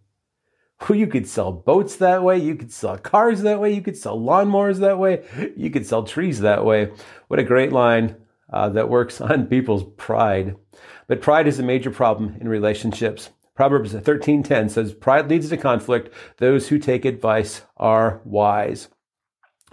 Well, 0.87 0.97
you 0.97 1.07
could 1.07 1.27
sell 1.27 1.51
boats 1.51 1.97
that 1.97 2.23
way. 2.23 2.39
You 2.39 2.55
could 2.55 2.71
sell 2.71 2.97
cars 2.97 3.41
that 3.41 3.59
way. 3.59 3.73
You 3.73 3.81
could 3.81 3.97
sell 3.97 4.17
lawnmowers 4.17 4.79
that 4.79 4.97
way. 4.97 5.23
You 5.55 5.69
could 5.69 5.85
sell 5.85 6.03
trees 6.03 6.39
that 6.39 6.65
way. 6.65 6.91
What 7.27 7.39
a 7.39 7.43
great 7.43 7.71
line 7.71 8.15
uh, 8.51 8.69
that 8.69 8.89
works 8.89 9.21
on 9.21 9.47
people's 9.47 9.83
pride. 9.97 10.55
But 11.07 11.21
pride 11.21 11.47
is 11.47 11.59
a 11.59 11.63
major 11.63 11.91
problem 11.91 12.37
in 12.39 12.47
relationships. 12.47 13.29
Proverbs 13.55 13.93
13:10 13.93 14.69
says, 14.69 14.93
"Pride 14.93 15.29
leads 15.29 15.49
to 15.49 15.57
conflict. 15.57 16.13
Those 16.37 16.69
who 16.69 16.79
take 16.79 17.03
advice 17.03 17.63
are 17.75 18.21
wise." 18.23 18.87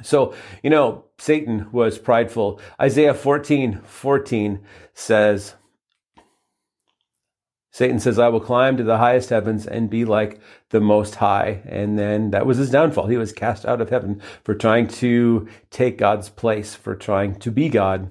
So, 0.02 0.34
you 0.62 0.70
know, 0.70 1.04
Satan 1.18 1.68
was 1.72 1.96
prideful. 1.98 2.60
Isaiah 2.80 3.14
14, 3.14 3.80
14 3.84 4.60
says, 4.92 5.54
Satan 7.76 8.00
says, 8.00 8.18
I 8.18 8.28
will 8.28 8.40
climb 8.40 8.78
to 8.78 8.82
the 8.82 8.96
highest 8.96 9.28
heavens 9.28 9.66
and 9.66 9.90
be 9.90 10.06
like 10.06 10.40
the 10.70 10.80
Most 10.80 11.16
High. 11.16 11.60
And 11.66 11.98
then 11.98 12.30
that 12.30 12.46
was 12.46 12.56
his 12.56 12.70
downfall. 12.70 13.06
He 13.06 13.18
was 13.18 13.34
cast 13.34 13.66
out 13.66 13.82
of 13.82 13.90
heaven 13.90 14.22
for 14.44 14.54
trying 14.54 14.88
to 14.88 15.46
take 15.68 15.98
God's 15.98 16.30
place, 16.30 16.74
for 16.74 16.96
trying 16.96 17.38
to 17.40 17.50
be 17.50 17.68
God. 17.68 18.10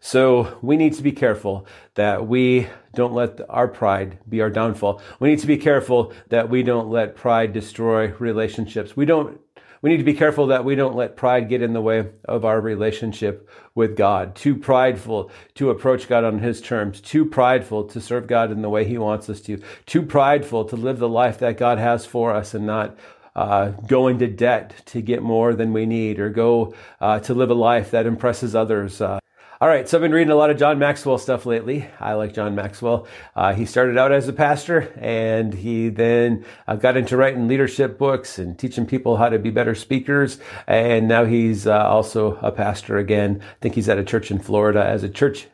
So 0.00 0.58
we 0.60 0.76
need 0.76 0.92
to 0.96 1.02
be 1.02 1.12
careful 1.12 1.66
that 1.94 2.28
we 2.28 2.68
don't 2.94 3.14
let 3.14 3.40
our 3.48 3.68
pride 3.68 4.18
be 4.28 4.42
our 4.42 4.50
downfall. 4.50 5.00
We 5.18 5.30
need 5.30 5.38
to 5.38 5.46
be 5.46 5.56
careful 5.56 6.12
that 6.28 6.50
we 6.50 6.62
don't 6.62 6.90
let 6.90 7.16
pride 7.16 7.54
destroy 7.54 8.08
relationships. 8.18 8.98
We 8.98 9.06
don't 9.06 9.40
we 9.86 9.92
need 9.92 9.98
to 9.98 10.02
be 10.02 10.14
careful 10.14 10.48
that 10.48 10.64
we 10.64 10.74
don't 10.74 10.96
let 10.96 11.14
pride 11.14 11.48
get 11.48 11.62
in 11.62 11.72
the 11.72 11.80
way 11.80 12.08
of 12.24 12.44
our 12.44 12.60
relationship 12.60 13.48
with 13.76 13.96
God. 13.96 14.34
Too 14.34 14.56
prideful 14.56 15.30
to 15.54 15.70
approach 15.70 16.08
God 16.08 16.24
on 16.24 16.40
His 16.40 16.60
terms. 16.60 17.00
Too 17.00 17.24
prideful 17.24 17.84
to 17.84 18.00
serve 18.00 18.26
God 18.26 18.50
in 18.50 18.62
the 18.62 18.68
way 18.68 18.84
He 18.84 18.98
wants 18.98 19.30
us 19.30 19.40
to. 19.42 19.62
Too 19.86 20.02
prideful 20.02 20.64
to 20.64 20.74
live 20.74 20.98
the 20.98 21.08
life 21.08 21.38
that 21.38 21.56
God 21.56 21.78
has 21.78 22.04
for 22.04 22.34
us 22.34 22.52
and 22.52 22.66
not 22.66 22.96
uh, 23.36 23.68
go 23.86 24.08
into 24.08 24.26
debt 24.26 24.74
to 24.86 25.00
get 25.00 25.22
more 25.22 25.54
than 25.54 25.72
we 25.72 25.86
need 25.86 26.18
or 26.18 26.30
go 26.30 26.74
uh, 27.00 27.20
to 27.20 27.32
live 27.32 27.50
a 27.50 27.54
life 27.54 27.92
that 27.92 28.06
impresses 28.06 28.56
others. 28.56 29.00
Uh, 29.00 29.20
all 29.58 29.68
right, 29.68 29.88
so 29.88 29.96
I've 29.96 30.02
been 30.02 30.12
reading 30.12 30.30
a 30.30 30.36
lot 30.36 30.50
of 30.50 30.58
John 30.58 30.78
Maxwell 30.78 31.16
stuff 31.16 31.46
lately. 31.46 31.88
I 31.98 32.12
like 32.12 32.34
John 32.34 32.54
Maxwell. 32.54 33.06
Uh, 33.34 33.54
he 33.54 33.64
started 33.64 33.96
out 33.96 34.12
as 34.12 34.28
a 34.28 34.34
pastor 34.34 34.92
and 35.00 35.54
he 35.54 35.88
then 35.88 36.44
uh, 36.68 36.76
got 36.76 36.98
into 36.98 37.16
writing 37.16 37.48
leadership 37.48 37.96
books 37.96 38.38
and 38.38 38.58
teaching 38.58 38.84
people 38.84 39.16
how 39.16 39.30
to 39.30 39.38
be 39.38 39.48
better 39.48 39.74
speakers. 39.74 40.38
And 40.66 41.08
now 41.08 41.24
he's 41.24 41.66
uh, 41.66 41.88
also 41.88 42.36
a 42.42 42.52
pastor 42.52 42.98
again. 42.98 43.40
I 43.40 43.56
think 43.62 43.76
he's 43.76 43.88
at 43.88 43.98
a 43.98 44.04
church 44.04 44.30
in 44.30 44.40
Florida 44.40 44.84
as 44.84 45.02
a 45.02 45.08
church 45.08 45.46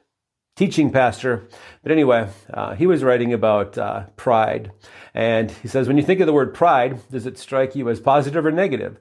teaching 0.57 0.91
pastor. 0.91 1.47
But 1.85 1.93
anyway, 1.93 2.29
uh, 2.53 2.75
he 2.75 2.89
was 2.89 3.05
writing 3.05 3.33
about 3.33 3.79
uh, 3.79 4.07
pride. 4.17 4.73
And 5.15 5.49
he 5.51 5.69
says, 5.69 5.87
when 5.87 5.97
you 5.97 6.03
think 6.03 6.19
of 6.19 6.27
the 6.27 6.33
word 6.33 6.55
pride, 6.55 6.99
does 7.11 7.27
it 7.27 7.39
strike 7.39 7.77
you 7.77 7.89
as 7.89 8.01
positive 8.01 8.45
or 8.45 8.51
negative? 8.51 8.99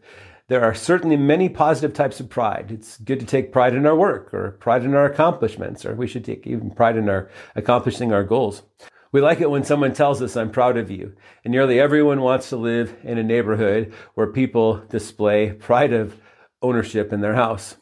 There 0.52 0.66
are 0.66 0.74
certainly 0.74 1.16
many 1.16 1.48
positive 1.48 1.94
types 1.94 2.20
of 2.20 2.28
pride. 2.28 2.72
It's 2.74 2.98
good 2.98 3.22
to 3.22 3.26
take 3.26 3.54
pride 3.54 3.74
in 3.74 3.86
our 3.86 3.96
work 3.96 4.34
or 4.34 4.52
pride 4.60 4.84
in 4.84 4.94
our 4.94 5.06
accomplishments, 5.06 5.86
or 5.86 5.96
we 5.96 6.08
should 6.08 6.26
take 6.26 6.46
even 6.46 6.72
pride 6.72 6.98
in 6.98 7.08
our 7.08 7.30
accomplishing 7.56 8.12
our 8.12 8.26
goals. 8.26 8.64
We 9.14 9.22
like 9.22 9.40
it 9.40 9.50
when 9.50 9.64
someone 9.64 9.94
tells 9.94 10.22
us, 10.22 10.36
I'm 10.36 10.52
proud 10.52 10.76
of 10.76 10.92
you. 10.92 11.16
And 11.46 11.54
nearly 11.54 11.80
everyone 11.80 12.20
wants 12.20 12.50
to 12.50 12.58
live 12.58 12.98
in 13.02 13.18
a 13.18 13.24
neighborhood 13.24 13.94
where 14.16 14.28
people 14.28 14.84
display 14.90 15.54
pride 15.54 15.94
of 15.94 16.20
ownership 16.62 17.14
in 17.14 17.22
their 17.22 17.36
house. 17.36 17.78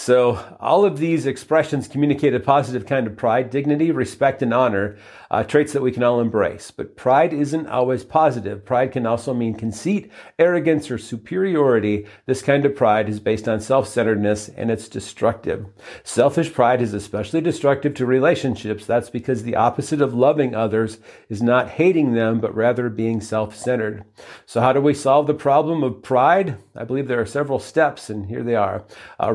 So, 0.00 0.56
all 0.60 0.84
of 0.84 0.98
these 0.98 1.26
expressions 1.26 1.88
communicate 1.88 2.32
a 2.32 2.38
positive 2.38 2.86
kind 2.86 3.08
of 3.08 3.16
pride, 3.16 3.50
dignity, 3.50 3.90
respect, 3.90 4.42
and 4.42 4.54
honor, 4.54 4.96
uh, 5.28 5.42
traits 5.42 5.72
that 5.72 5.82
we 5.82 5.90
can 5.90 6.04
all 6.04 6.20
embrace. 6.20 6.70
But 6.70 6.96
pride 6.96 7.32
isn't 7.32 7.66
always 7.66 8.04
positive. 8.04 8.64
Pride 8.64 8.92
can 8.92 9.06
also 9.06 9.34
mean 9.34 9.54
conceit, 9.54 10.10
arrogance, 10.38 10.88
or 10.88 10.98
superiority. 10.98 12.06
This 12.26 12.42
kind 12.42 12.64
of 12.64 12.76
pride 12.76 13.08
is 13.08 13.18
based 13.18 13.48
on 13.48 13.60
self 13.60 13.88
centeredness 13.88 14.48
and 14.48 14.70
it's 14.70 14.88
destructive. 14.88 15.66
Selfish 16.04 16.52
pride 16.52 16.80
is 16.80 16.94
especially 16.94 17.40
destructive 17.40 17.94
to 17.94 18.06
relationships. 18.06 18.86
That's 18.86 19.10
because 19.10 19.42
the 19.42 19.56
opposite 19.56 20.00
of 20.00 20.14
loving 20.14 20.54
others 20.54 20.98
is 21.28 21.42
not 21.42 21.70
hating 21.70 22.14
them, 22.14 22.40
but 22.40 22.54
rather 22.54 22.88
being 22.88 23.20
self 23.20 23.54
centered. 23.56 24.04
So, 24.46 24.60
how 24.60 24.72
do 24.72 24.80
we 24.80 24.94
solve 24.94 25.26
the 25.26 25.34
problem 25.34 25.82
of 25.82 26.02
pride? 26.02 26.56
I 26.76 26.84
believe 26.84 27.08
there 27.08 27.20
are 27.20 27.26
several 27.26 27.58
steps, 27.58 28.08
and 28.08 28.26
here 28.26 28.44
they 28.44 28.54
are. 28.54 28.84
Uh, 29.20 29.34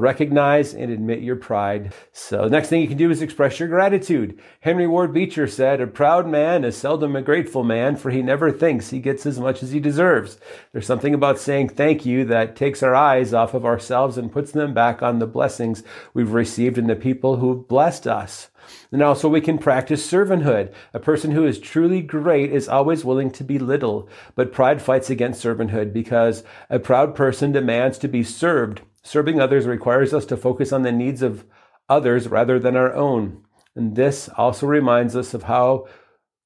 recognize 0.54 0.74
and 0.74 0.92
admit 0.92 1.22
your 1.22 1.36
pride. 1.36 1.94
So, 2.12 2.44
the 2.44 2.50
next 2.50 2.70
thing 2.70 2.82
you 2.82 2.88
can 2.88 2.98
do 2.98 3.10
is 3.10 3.22
express 3.22 3.60
your 3.60 3.70
gratitude. 3.70 4.40
Henry 4.62 4.88
Ward 4.88 5.14
Beecher 5.14 5.48
said, 5.48 5.82
A 5.82 5.88
proud 5.88 6.28
man 6.28 6.64
is 6.64 6.78
seldom 6.78 7.16
a 7.16 7.22
grateful 7.22 7.64
man, 7.64 7.96
for 7.96 8.12
he 8.12 8.22
never 8.22 8.52
thinks 8.52 8.90
he 8.90 9.00
gets 9.00 9.26
as 9.26 9.40
much 9.40 9.64
as 9.64 9.72
he 9.72 9.80
deserves. 9.80 10.40
There's 10.72 10.86
something 10.86 11.14
about 11.14 11.40
saying 11.40 11.70
thank 11.70 12.06
you 12.06 12.26
that 12.26 12.56
takes 12.56 12.84
our 12.84 12.96
eyes 12.96 13.34
off 13.34 13.54
of 13.54 13.66
ourselves 13.66 14.18
and 14.18 14.32
puts 14.32 14.52
them 14.52 14.74
back 14.74 15.02
on 15.02 15.20
the 15.20 15.28
blessings 15.28 15.84
we've 16.14 16.34
received 16.34 16.78
and 16.78 16.90
the 16.90 16.96
people 16.96 17.38
who've 17.38 17.68
blessed 17.68 18.08
us. 18.08 18.50
And 18.92 19.02
also, 19.02 19.28
we 19.28 19.42
can 19.42 19.58
practice 19.58 20.10
servanthood. 20.10 20.72
A 20.94 21.00
person 21.00 21.32
who 21.32 21.46
is 21.46 21.60
truly 21.60 22.02
great 22.02 22.52
is 22.52 22.70
always 22.70 23.04
willing 23.04 23.30
to 23.32 23.44
be 23.44 23.60
little, 23.60 24.08
but 24.36 24.54
pride 24.54 24.82
fights 24.82 25.10
against 25.10 25.44
servanthood 25.44 25.92
because 25.92 26.44
a 26.70 26.80
proud 26.80 27.14
person 27.14 27.52
demands 27.52 27.98
to 27.98 28.08
be 28.08 28.24
served. 28.24 28.82
Serving 29.04 29.40
others 29.40 29.66
requires 29.66 30.14
us 30.14 30.26
to 30.28 30.38
focus 30.38 30.72
on 30.72 30.84
the 30.84 30.92
needs 30.92 31.22
of 31.22 31.46
others 31.90 32.28
rather 32.28 32.60
than 32.60 32.76
our 32.76 32.94
own. 32.94 33.44
And 33.76 33.96
this 33.96 34.30
also 34.38 34.66
reminds 34.66 35.16
us 35.16 35.34
of 35.34 35.44
how 35.44 35.88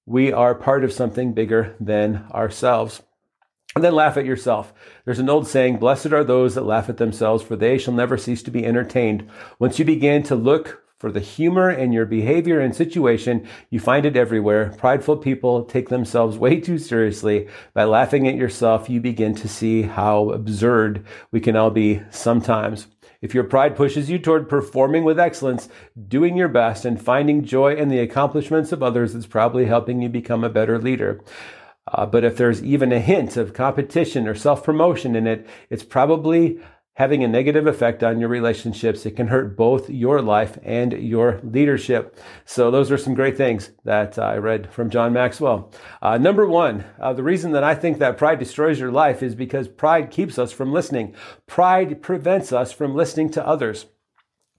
we 0.06 0.32
are 0.32 0.56
part 0.56 0.84
of 0.84 0.94
something 0.94 1.34
bigger 1.34 1.76
than 1.80 2.26
ourselves. 2.32 3.04
And 3.76 3.84
then 3.84 3.94
laugh 3.94 4.18
at 4.18 4.26
yourself. 4.26 4.74
There's 5.06 5.20
an 5.20 5.30
old 5.30 5.48
saying, 5.48 5.78
blessed 5.78 6.08
are 6.08 6.24
those 6.24 6.56
that 6.56 6.66
laugh 6.66 6.90
at 6.90 6.98
themselves, 6.98 7.44
for 7.44 7.56
they 7.56 7.78
shall 7.78 7.94
never 7.94 8.18
cease 8.18 8.42
to 8.44 8.52
be 8.52 8.66
entertained. 8.66 9.30
Once 9.60 9.78
you 9.78 9.86
begin 9.86 10.24
to 10.24 10.36
look 10.36 10.82
for 10.98 11.12
the 11.12 11.20
humor 11.20 11.70
in 11.70 11.92
your 11.92 12.06
behavior 12.06 12.60
and 12.60 12.76
situation, 12.76 13.48
you 13.70 13.80
find 13.80 14.06
it 14.06 14.18
everywhere. 14.18 14.74
Prideful 14.78 15.18
people 15.18 15.64
take 15.64 15.90
themselves 15.90 16.38
way 16.38 16.60
too 16.60 16.80
seriously. 16.80 17.48
By 17.74 17.84
laughing 17.84 18.28
at 18.28 18.36
yourself, 18.36 18.90
you 18.90 19.00
begin 19.00 19.36
to 19.36 19.48
see 19.48 19.84
how 19.84 20.32
absurd 20.32 21.06
we 21.32 21.40
can 21.40 21.56
all 21.56 21.70
be 21.70 22.02
sometimes. 22.10 22.88
If 23.22 23.36
your 23.36 23.44
pride 23.44 23.76
pushes 23.76 24.10
you 24.10 24.18
toward 24.18 24.50
performing 24.50 25.04
with 25.04 25.20
excellence, 25.20 25.70
doing 26.08 26.36
your 26.36 26.48
best, 26.48 26.86
and 26.86 27.02
finding 27.02 27.44
joy 27.44 27.76
in 27.76 27.90
the 27.90 28.00
accomplishments 28.00 28.72
of 28.72 28.82
others, 28.82 29.14
it's 29.14 29.26
probably 29.28 29.66
helping 29.66 30.02
you 30.02 30.10
become 30.10 30.44
a 30.44 30.50
better 30.50 30.80
leader. 30.80 31.22
Uh, 31.92 32.06
but 32.06 32.24
if 32.24 32.38
there's 32.38 32.64
even 32.64 32.92
a 32.92 33.00
hint 33.00 33.38
of 33.38 33.54
competition 33.54 34.28
or 34.28 34.36
self 34.36 34.64
promotion 34.64 35.16
in 35.16 35.26
it, 35.26 35.48
it's 35.70 35.84
probably 35.84 36.60
having 36.98 37.24
a 37.24 37.28
negative 37.28 37.68
effect 37.68 38.04
on 38.04 38.20
your 38.20 38.28
relationships. 38.28 39.06
It 39.06 39.16
can 39.16 39.28
hurt 39.28 39.56
both 39.56 39.88
your 39.88 40.20
life 40.20 40.58
and 40.64 40.94
your 40.94 41.40
leadership. 41.44 42.20
So 42.44 42.72
those 42.72 42.90
are 42.90 42.98
some 42.98 43.14
great 43.14 43.38
things 43.38 43.70
that 43.84 44.18
I 44.18 44.38
read 44.38 44.74
from 44.74 44.90
John 44.90 45.14
Maxwell. 45.14 45.72
Uh, 46.02 46.18
number 46.18 46.48
one, 46.48 46.86
uh, 47.00 47.14
the 47.14 47.22
reason 47.22 47.52
that 47.52 47.64
I 47.64 47.76
think 47.76 48.00
that 48.00 48.18
pride 48.18 48.40
destroys 48.40 48.80
your 48.80 48.92
life 48.92 49.22
is 49.22 49.36
because 49.36 49.68
pride 49.68 50.10
keeps 50.10 50.40
us 50.40 50.52
from 50.52 50.74
listening. 50.74 51.14
Pride 51.46 52.02
prevents 52.02 52.52
us 52.52 52.72
from 52.72 52.96
listening 52.96 53.30
to 53.30 53.48
others. 53.48 53.86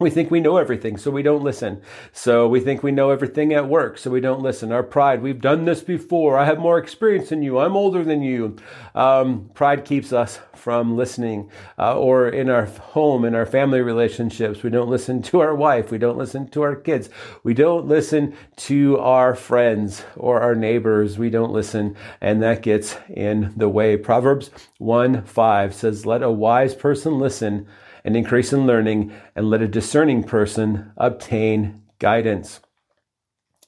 We 0.00 0.10
think 0.10 0.30
we 0.30 0.38
know 0.38 0.58
everything, 0.58 0.96
so 0.96 1.10
we 1.10 1.24
don't 1.24 1.42
listen. 1.42 1.82
So 2.12 2.46
we 2.46 2.60
think 2.60 2.84
we 2.84 2.92
know 2.92 3.10
everything 3.10 3.52
at 3.52 3.68
work, 3.68 3.98
so 3.98 4.12
we 4.12 4.20
don't 4.20 4.40
listen. 4.40 4.70
Our 4.70 4.84
pride, 4.84 5.22
we've 5.22 5.40
done 5.40 5.64
this 5.64 5.80
before. 5.80 6.38
I 6.38 6.44
have 6.44 6.60
more 6.60 6.78
experience 6.78 7.30
than 7.30 7.42
you. 7.42 7.58
I'm 7.58 7.76
older 7.76 8.04
than 8.04 8.22
you. 8.22 8.54
Um, 8.94 9.50
pride 9.54 9.84
keeps 9.84 10.12
us 10.12 10.38
from 10.54 10.96
listening. 10.96 11.50
Uh, 11.76 11.98
or 11.98 12.28
in 12.28 12.48
our 12.48 12.66
home, 12.66 13.24
in 13.24 13.34
our 13.34 13.44
family 13.44 13.80
relationships, 13.80 14.62
we 14.62 14.70
don't 14.70 14.88
listen 14.88 15.20
to 15.22 15.40
our 15.40 15.56
wife. 15.56 15.90
We 15.90 15.98
don't 15.98 16.16
listen 16.16 16.46
to 16.50 16.62
our 16.62 16.76
kids. 16.76 17.10
We 17.42 17.52
don't 17.52 17.88
listen 17.88 18.36
to 18.58 18.98
our 19.00 19.34
friends 19.34 20.04
or 20.14 20.40
our 20.40 20.54
neighbors. 20.54 21.18
We 21.18 21.28
don't 21.28 21.50
listen, 21.50 21.96
and 22.20 22.40
that 22.44 22.62
gets 22.62 22.96
in 23.08 23.52
the 23.56 23.68
way. 23.68 23.96
Proverbs 23.96 24.52
1 24.78 25.24
5 25.24 25.74
says, 25.74 26.06
Let 26.06 26.22
a 26.22 26.30
wise 26.30 26.76
person 26.76 27.18
listen 27.18 27.66
and 28.04 28.16
increase 28.16 28.52
in 28.52 28.66
learning, 28.66 29.12
and 29.34 29.50
let 29.50 29.62
a 29.62 29.68
discerning 29.68 30.24
person 30.24 30.92
obtain 30.96 31.82
guidance. 31.98 32.60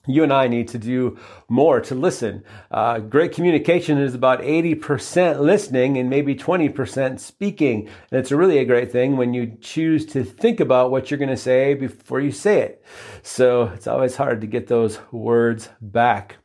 You 0.07 0.23
and 0.23 0.33
I 0.33 0.49
need 0.49 0.69
to 0.69 0.79
do 0.79 1.19
more 1.49 1.81
to 1.83 1.95
listen. 1.95 2.43
Uh, 2.71 3.01
great 3.01 3.33
communication 3.33 3.99
is 3.99 4.15
about 4.15 4.41
80% 4.41 5.41
listening 5.41 5.99
and 5.99 6.09
maybe 6.09 6.35
20% 6.35 7.21
speaking. 7.21 7.89
And 8.11 8.19
it's 8.19 8.33
really 8.33 8.59
a 8.59 8.65
great 8.65 8.91
thing 8.91 9.19
when 9.19 9.35
you 9.35 9.59
choose 9.61 10.07
to 10.07 10.25
think 10.25 10.59
about 10.59 10.91
what 10.91 11.11
you're 11.11 11.19
going 11.19 11.29
to 11.29 11.37
say 11.37 11.75
before 11.75 12.21
you 12.21 12.33
say 12.33 12.63
it. 12.63 12.85
So 13.23 13.65
it's 13.75 13.87
always 13.87 14.17
hard 14.17 14.41
to 14.41 14.47
get 14.47 14.69
those 14.69 14.99
words 15.13 15.69
back. 15.83 16.37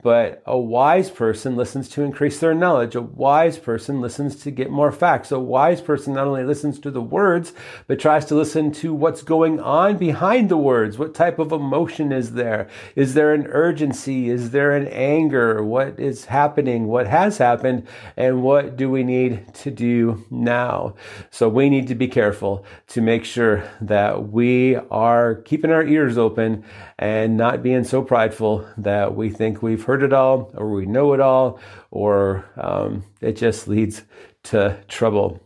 But 0.00 0.44
a 0.46 0.56
wise 0.56 1.10
person 1.10 1.56
listens 1.56 1.88
to 1.88 2.04
increase 2.04 2.38
their 2.38 2.54
knowledge. 2.54 2.94
A 2.94 3.02
wise 3.02 3.58
person 3.58 4.00
listens 4.00 4.36
to 4.44 4.52
get 4.52 4.70
more 4.70 4.92
facts. 4.92 5.32
A 5.32 5.40
wise 5.40 5.80
person 5.80 6.14
not 6.14 6.28
only 6.28 6.44
listens 6.44 6.78
to 6.80 6.92
the 6.92 7.02
words, 7.02 7.52
but 7.88 7.98
tries 7.98 8.24
to 8.26 8.36
listen 8.36 8.70
to 8.74 8.94
what's 8.94 9.22
going 9.22 9.58
on 9.58 9.96
behind 9.96 10.50
the 10.50 10.56
words. 10.56 10.98
What 10.98 11.16
type 11.16 11.40
of 11.40 11.50
emotion 11.50 12.12
is 12.12 12.34
there? 12.34 12.68
Is 12.94 13.14
there 13.14 13.34
an 13.34 13.48
urgency? 13.48 14.30
Is 14.30 14.52
there 14.52 14.70
an 14.76 14.86
anger? 14.86 15.64
What 15.64 15.98
is 15.98 16.26
happening? 16.26 16.86
What 16.86 17.08
has 17.08 17.38
happened? 17.38 17.88
And 18.16 18.44
what 18.44 18.76
do 18.76 18.88
we 18.88 19.02
need 19.02 19.52
to 19.54 19.72
do 19.72 20.24
now? 20.30 20.94
So 21.30 21.48
we 21.48 21.68
need 21.68 21.88
to 21.88 21.96
be 21.96 22.06
careful 22.06 22.64
to 22.88 23.00
make 23.00 23.24
sure 23.24 23.68
that 23.80 24.28
we 24.28 24.76
are 24.76 25.34
keeping 25.34 25.72
our 25.72 25.82
ears 25.82 26.16
open 26.16 26.62
and 27.00 27.36
not 27.36 27.64
being 27.64 27.82
so 27.82 28.00
prideful 28.00 28.64
that 28.76 29.16
we 29.16 29.28
think 29.28 29.60
we've 29.60 29.87
heard 29.88 30.02
it 30.02 30.12
all 30.12 30.52
or 30.54 30.68
we 30.70 30.84
know 30.84 31.14
it 31.14 31.20
all 31.20 31.58
or 31.90 32.44
um, 32.58 33.02
it 33.22 33.32
just 33.32 33.66
leads 33.66 34.02
to 34.42 34.78
trouble. 34.86 35.40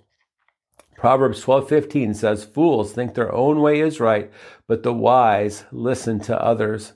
Proverbs 0.96 1.44
12:15 1.44 2.16
says 2.16 2.42
fools 2.42 2.92
think 2.92 3.14
their 3.14 3.32
own 3.32 3.60
way 3.60 3.78
is 3.78 4.00
right, 4.00 4.32
but 4.66 4.82
the 4.82 4.92
wise 4.92 5.64
listen 5.70 6.18
to 6.22 6.44
others. 6.44 6.94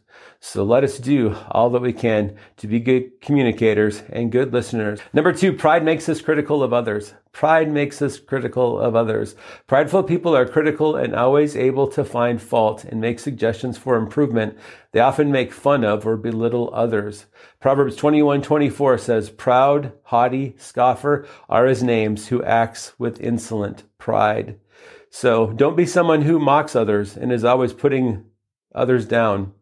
So 0.49 0.63
let 0.63 0.85
us 0.85 0.99
do 0.99 1.35
all 1.51 1.71
that 1.71 1.83
we 1.83 1.93
can 1.93 2.37
to 2.59 2.69
be 2.69 2.79
good 2.79 3.21
communicators 3.21 4.05
and 4.09 4.31
good 4.31 4.53
listeners. 4.53 5.01
Number 5.13 5.33
two, 5.33 5.53
pride 5.53 5.85
makes 5.85 6.09
us 6.09 6.21
critical 6.21 6.63
of 6.63 6.73
others. 6.73 7.15
Pride 7.33 7.69
makes 7.69 8.01
us 8.01 8.21
critical 8.21 8.79
of 8.79 8.95
others. 8.95 9.35
Prideful 9.67 10.05
people 10.05 10.37
are 10.37 10.47
critical 10.47 10.95
and 10.95 11.17
always 11.17 11.57
able 11.57 11.89
to 11.89 12.05
find 12.05 12.41
fault 12.41 12.85
and 12.85 13.01
make 13.01 13.19
suggestions 13.19 13.77
for 13.77 13.97
improvement. 13.97 14.57
They 14.93 15.01
often 15.01 15.33
make 15.33 15.53
fun 15.53 15.83
of 15.83 16.07
or 16.07 16.17
belittle 16.17 16.71
others. 16.73 17.27
Proverbs 17.59 17.97
21, 17.97 18.41
24 18.41 18.99
says, 18.99 19.31
proud, 19.31 19.95
haughty, 20.05 20.55
scoffer 20.59 21.27
are 21.49 21.67
his 21.67 21.83
names 21.83 22.29
who 22.29 22.45
acts 22.45 22.93
with 23.01 23.21
insolent 23.21 23.83
pride. 23.99 24.61
So 25.11 25.49
don't 25.49 25.77
be 25.77 25.87
someone 25.87 26.23
who 26.23 26.39
mocks 26.39 26.77
others 26.77 27.17
and 27.17 27.33
is 27.33 27.45
always 27.45 27.73
putting 27.73 28.27
others 28.73 29.07
down. 29.07 29.53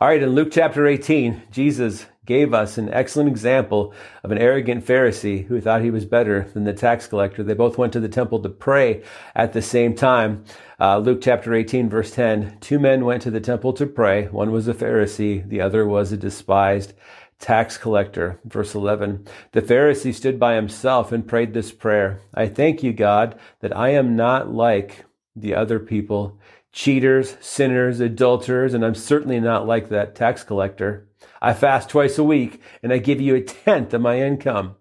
All 0.00 0.08
right, 0.08 0.20
in 0.20 0.30
Luke 0.30 0.48
chapter 0.50 0.88
18, 0.88 1.44
Jesus 1.52 2.06
gave 2.26 2.52
us 2.52 2.78
an 2.78 2.92
excellent 2.92 3.28
example 3.28 3.94
of 4.24 4.32
an 4.32 4.38
arrogant 4.38 4.84
Pharisee 4.84 5.46
who 5.46 5.60
thought 5.60 5.82
he 5.82 5.90
was 5.92 6.04
better 6.04 6.50
than 6.52 6.64
the 6.64 6.72
tax 6.72 7.06
collector. 7.06 7.44
They 7.44 7.54
both 7.54 7.78
went 7.78 7.92
to 7.92 8.00
the 8.00 8.08
temple 8.08 8.40
to 8.42 8.48
pray 8.48 9.04
at 9.36 9.52
the 9.52 9.62
same 9.62 9.94
time. 9.94 10.44
Uh, 10.80 10.98
Luke 10.98 11.20
chapter 11.22 11.54
18, 11.54 11.88
verse 11.88 12.10
10 12.10 12.58
Two 12.60 12.80
men 12.80 13.04
went 13.04 13.22
to 13.22 13.30
the 13.30 13.40
temple 13.40 13.72
to 13.74 13.86
pray. 13.86 14.26
One 14.26 14.50
was 14.50 14.66
a 14.66 14.74
Pharisee, 14.74 15.48
the 15.48 15.60
other 15.60 15.86
was 15.86 16.10
a 16.10 16.16
despised 16.16 16.94
tax 17.38 17.78
collector. 17.78 18.40
Verse 18.44 18.74
11 18.74 19.28
The 19.52 19.62
Pharisee 19.62 20.12
stood 20.12 20.40
by 20.40 20.56
himself 20.56 21.12
and 21.12 21.28
prayed 21.28 21.54
this 21.54 21.70
prayer 21.70 22.20
I 22.34 22.48
thank 22.48 22.82
you, 22.82 22.92
God, 22.92 23.38
that 23.60 23.76
I 23.76 23.90
am 23.90 24.16
not 24.16 24.52
like 24.52 25.04
the 25.36 25.54
other 25.54 25.78
people 25.78 26.38
cheaters, 26.74 27.36
sinners, 27.40 28.00
adulterers, 28.00 28.74
and 28.74 28.84
I'm 28.84 28.96
certainly 28.96 29.38
not 29.38 29.64
like 29.64 29.88
that 29.88 30.16
tax 30.16 30.42
collector. 30.42 31.08
I 31.40 31.54
fast 31.54 31.88
twice 31.88 32.18
a 32.18 32.24
week 32.24 32.60
and 32.82 32.92
I 32.92 32.98
give 32.98 33.20
you 33.20 33.36
a 33.36 33.40
tenth 33.40 33.94
of 33.94 34.00
my 34.00 34.20
income. 34.20 34.74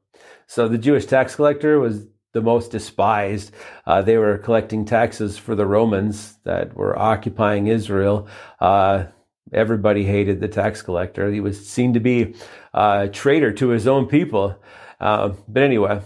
So 0.48 0.68
the 0.68 0.80
Jewish 0.80 1.06
tax 1.06 1.36
collector 1.36 1.80
was 1.80 2.08
the 2.34 2.42
most 2.42 2.72
despised. 2.72 3.54
Uh, 3.86 4.02
they 4.02 4.18
were 4.18 4.40
collecting 4.40 4.86
taxes 4.86 5.38
for 5.38 5.54
the 5.54 5.68
Romans 5.68 6.36
that 6.46 6.76
were 6.76 6.98
occupying 6.98 7.68
Israel. 7.68 8.28
Uh, 8.60 9.06
everybody 9.54 10.04
hated 10.04 10.40
the 10.40 10.48
tax 10.48 10.82
collector. 10.82 11.32
He 11.32 11.42
was 11.42 11.70
seen 11.70 11.94
to 11.94 12.00
be 12.00 12.34
a 12.74 13.08
traitor 13.08 13.52
to 13.54 13.70
his 13.70 13.88
own 13.88 14.08
people. 14.08 14.60
Uh, 15.00 15.34
but 15.48 15.62
anyway, 15.62 16.02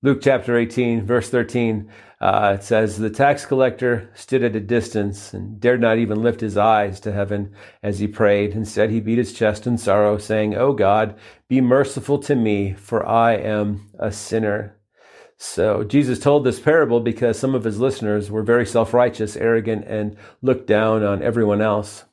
Luke 0.00 0.20
chapter 0.22 0.56
18, 0.56 1.04
verse 1.04 1.28
13, 1.28 1.90
uh, 2.20 2.56
it 2.60 2.62
says, 2.62 2.98
The 2.98 3.10
tax 3.10 3.44
collector 3.44 4.08
stood 4.14 4.44
at 4.44 4.54
a 4.54 4.60
distance 4.60 5.34
and 5.34 5.60
dared 5.60 5.80
not 5.80 5.98
even 5.98 6.22
lift 6.22 6.40
his 6.40 6.56
eyes 6.56 7.00
to 7.00 7.10
heaven 7.10 7.52
as 7.82 7.98
he 7.98 8.06
prayed. 8.06 8.52
Instead, 8.52 8.90
he 8.90 9.00
beat 9.00 9.18
his 9.18 9.32
chest 9.32 9.66
in 9.66 9.76
sorrow, 9.76 10.16
saying, 10.16 10.54
O 10.54 10.72
God, 10.72 11.18
be 11.48 11.60
merciful 11.60 12.20
to 12.20 12.36
me, 12.36 12.74
for 12.74 13.04
I 13.04 13.34
am 13.34 13.90
a 13.98 14.12
sinner. 14.12 14.76
So 15.36 15.82
Jesus 15.82 16.20
told 16.20 16.44
this 16.44 16.60
parable 16.60 17.00
because 17.00 17.36
some 17.36 17.56
of 17.56 17.64
his 17.64 17.80
listeners 17.80 18.30
were 18.30 18.44
very 18.44 18.66
self 18.66 18.94
righteous, 18.94 19.36
arrogant, 19.36 19.84
and 19.86 20.16
looked 20.42 20.68
down 20.68 21.02
on 21.02 21.24
everyone 21.24 21.60
else. 21.60 22.04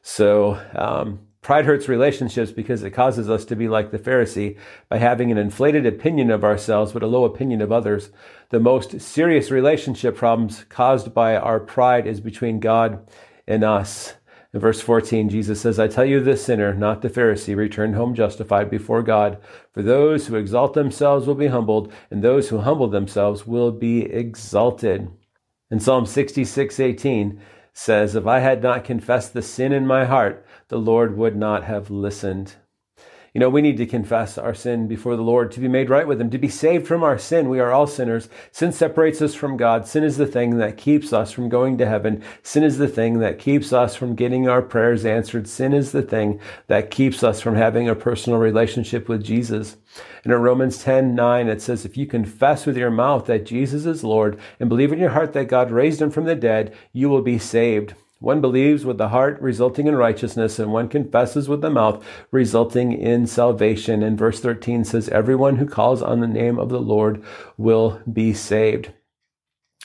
So, 0.00 0.58
um, 0.74 1.20
Pride 1.42 1.64
hurts 1.64 1.88
relationships 1.88 2.52
because 2.52 2.82
it 2.82 2.90
causes 2.90 3.30
us 3.30 3.46
to 3.46 3.56
be 3.56 3.66
like 3.66 3.90
the 3.90 3.98
Pharisee 3.98 4.58
by 4.90 4.98
having 4.98 5.30
an 5.30 5.38
inflated 5.38 5.86
opinion 5.86 6.30
of 6.30 6.44
ourselves 6.44 6.92
but 6.92 7.02
a 7.02 7.06
low 7.06 7.24
opinion 7.24 7.62
of 7.62 7.72
others. 7.72 8.10
The 8.50 8.60
most 8.60 9.00
serious 9.00 9.50
relationship 9.50 10.16
problems 10.16 10.64
caused 10.68 11.14
by 11.14 11.36
our 11.36 11.58
pride 11.58 12.06
is 12.06 12.20
between 12.20 12.60
God 12.60 13.08
and 13.46 13.64
us. 13.64 14.14
In 14.52 14.60
verse 14.60 14.80
14, 14.80 15.30
Jesus 15.30 15.60
says, 15.60 15.78
I 15.78 15.86
tell 15.86 16.04
you, 16.04 16.20
the 16.20 16.36
sinner, 16.36 16.74
not 16.74 17.02
the 17.02 17.08
Pharisee, 17.08 17.56
returned 17.56 17.94
home 17.94 18.14
justified 18.14 18.68
before 18.68 19.02
God. 19.02 19.38
For 19.72 19.82
those 19.82 20.26
who 20.26 20.36
exalt 20.36 20.74
themselves 20.74 21.26
will 21.26 21.36
be 21.36 21.46
humbled, 21.46 21.92
and 22.10 22.22
those 22.22 22.48
who 22.48 22.58
humble 22.58 22.88
themselves 22.88 23.46
will 23.46 23.70
be 23.70 24.02
exalted. 24.02 25.08
In 25.70 25.78
Psalm 25.78 26.04
66, 26.04 26.80
18, 26.80 27.40
says, 27.72 28.16
If 28.16 28.26
I 28.26 28.40
had 28.40 28.60
not 28.60 28.82
confessed 28.82 29.32
the 29.32 29.42
sin 29.42 29.72
in 29.72 29.86
my 29.86 30.04
heart, 30.04 30.44
the 30.70 30.78
Lord 30.78 31.16
would 31.16 31.36
not 31.36 31.64
have 31.64 31.90
listened. 31.90 32.54
You 33.34 33.40
know, 33.40 33.48
we 33.48 33.62
need 33.62 33.76
to 33.76 33.86
confess 33.86 34.38
our 34.38 34.54
sin 34.54 34.88
before 34.88 35.16
the 35.16 35.22
Lord 35.22 35.52
to 35.52 35.60
be 35.60 35.68
made 35.68 35.90
right 35.90 36.06
with 36.06 36.20
Him, 36.20 36.30
to 36.30 36.38
be 36.38 36.48
saved 36.48 36.86
from 36.86 37.02
our 37.02 37.18
sin. 37.18 37.48
We 37.48 37.60
are 37.60 37.72
all 37.72 37.86
sinners. 37.86 38.28
Sin 38.52 38.72
separates 38.72 39.20
us 39.20 39.34
from 39.34 39.56
God. 39.56 39.86
Sin 39.86 40.02
is 40.04 40.16
the 40.16 40.26
thing 40.26 40.58
that 40.58 40.76
keeps 40.76 41.12
us 41.12 41.30
from 41.32 41.48
going 41.48 41.76
to 41.78 41.86
heaven. 41.86 42.22
Sin 42.42 42.64
is 42.64 42.78
the 42.78 42.88
thing 42.88 43.18
that 43.18 43.38
keeps 43.38 43.72
us 43.72 43.94
from 43.96 44.14
getting 44.14 44.48
our 44.48 44.62
prayers 44.62 45.04
answered. 45.04 45.48
Sin 45.48 45.72
is 45.72 45.92
the 45.92 46.02
thing 46.02 46.40
that 46.68 46.90
keeps 46.90 47.22
us 47.22 47.40
from 47.40 47.56
having 47.56 47.88
a 47.88 47.94
personal 47.94 48.38
relationship 48.38 49.08
with 49.08 49.24
Jesus. 49.24 49.76
And 50.24 50.32
in 50.32 50.40
Romans 50.40 50.82
10 50.82 51.16
9, 51.16 51.48
it 51.48 51.62
says, 51.62 51.84
If 51.84 51.96
you 51.96 52.06
confess 52.06 52.64
with 52.64 52.76
your 52.76 52.90
mouth 52.90 53.26
that 53.26 53.46
Jesus 53.46 53.86
is 53.86 54.02
Lord 54.02 54.38
and 54.60 54.68
believe 54.68 54.92
in 54.92 55.00
your 55.00 55.10
heart 55.10 55.32
that 55.32 55.48
God 55.48 55.70
raised 55.70 56.00
him 56.00 56.10
from 56.10 56.24
the 56.24 56.36
dead, 56.36 56.74
you 56.92 57.08
will 57.08 57.22
be 57.22 57.38
saved. 57.38 57.94
One 58.20 58.42
believes 58.42 58.84
with 58.84 58.98
the 58.98 59.08
heart, 59.08 59.40
resulting 59.40 59.86
in 59.86 59.96
righteousness, 59.96 60.58
and 60.58 60.70
one 60.70 60.88
confesses 60.88 61.48
with 61.48 61.62
the 61.62 61.70
mouth, 61.70 62.04
resulting 62.30 62.92
in 62.92 63.26
salvation. 63.26 64.02
And 64.02 64.18
verse 64.18 64.40
13 64.40 64.84
says, 64.84 65.08
Everyone 65.08 65.56
who 65.56 65.66
calls 65.66 66.02
on 66.02 66.20
the 66.20 66.28
name 66.28 66.58
of 66.58 66.68
the 66.68 66.80
Lord 66.80 67.24
will 67.56 68.02
be 68.10 68.34
saved. 68.34 68.92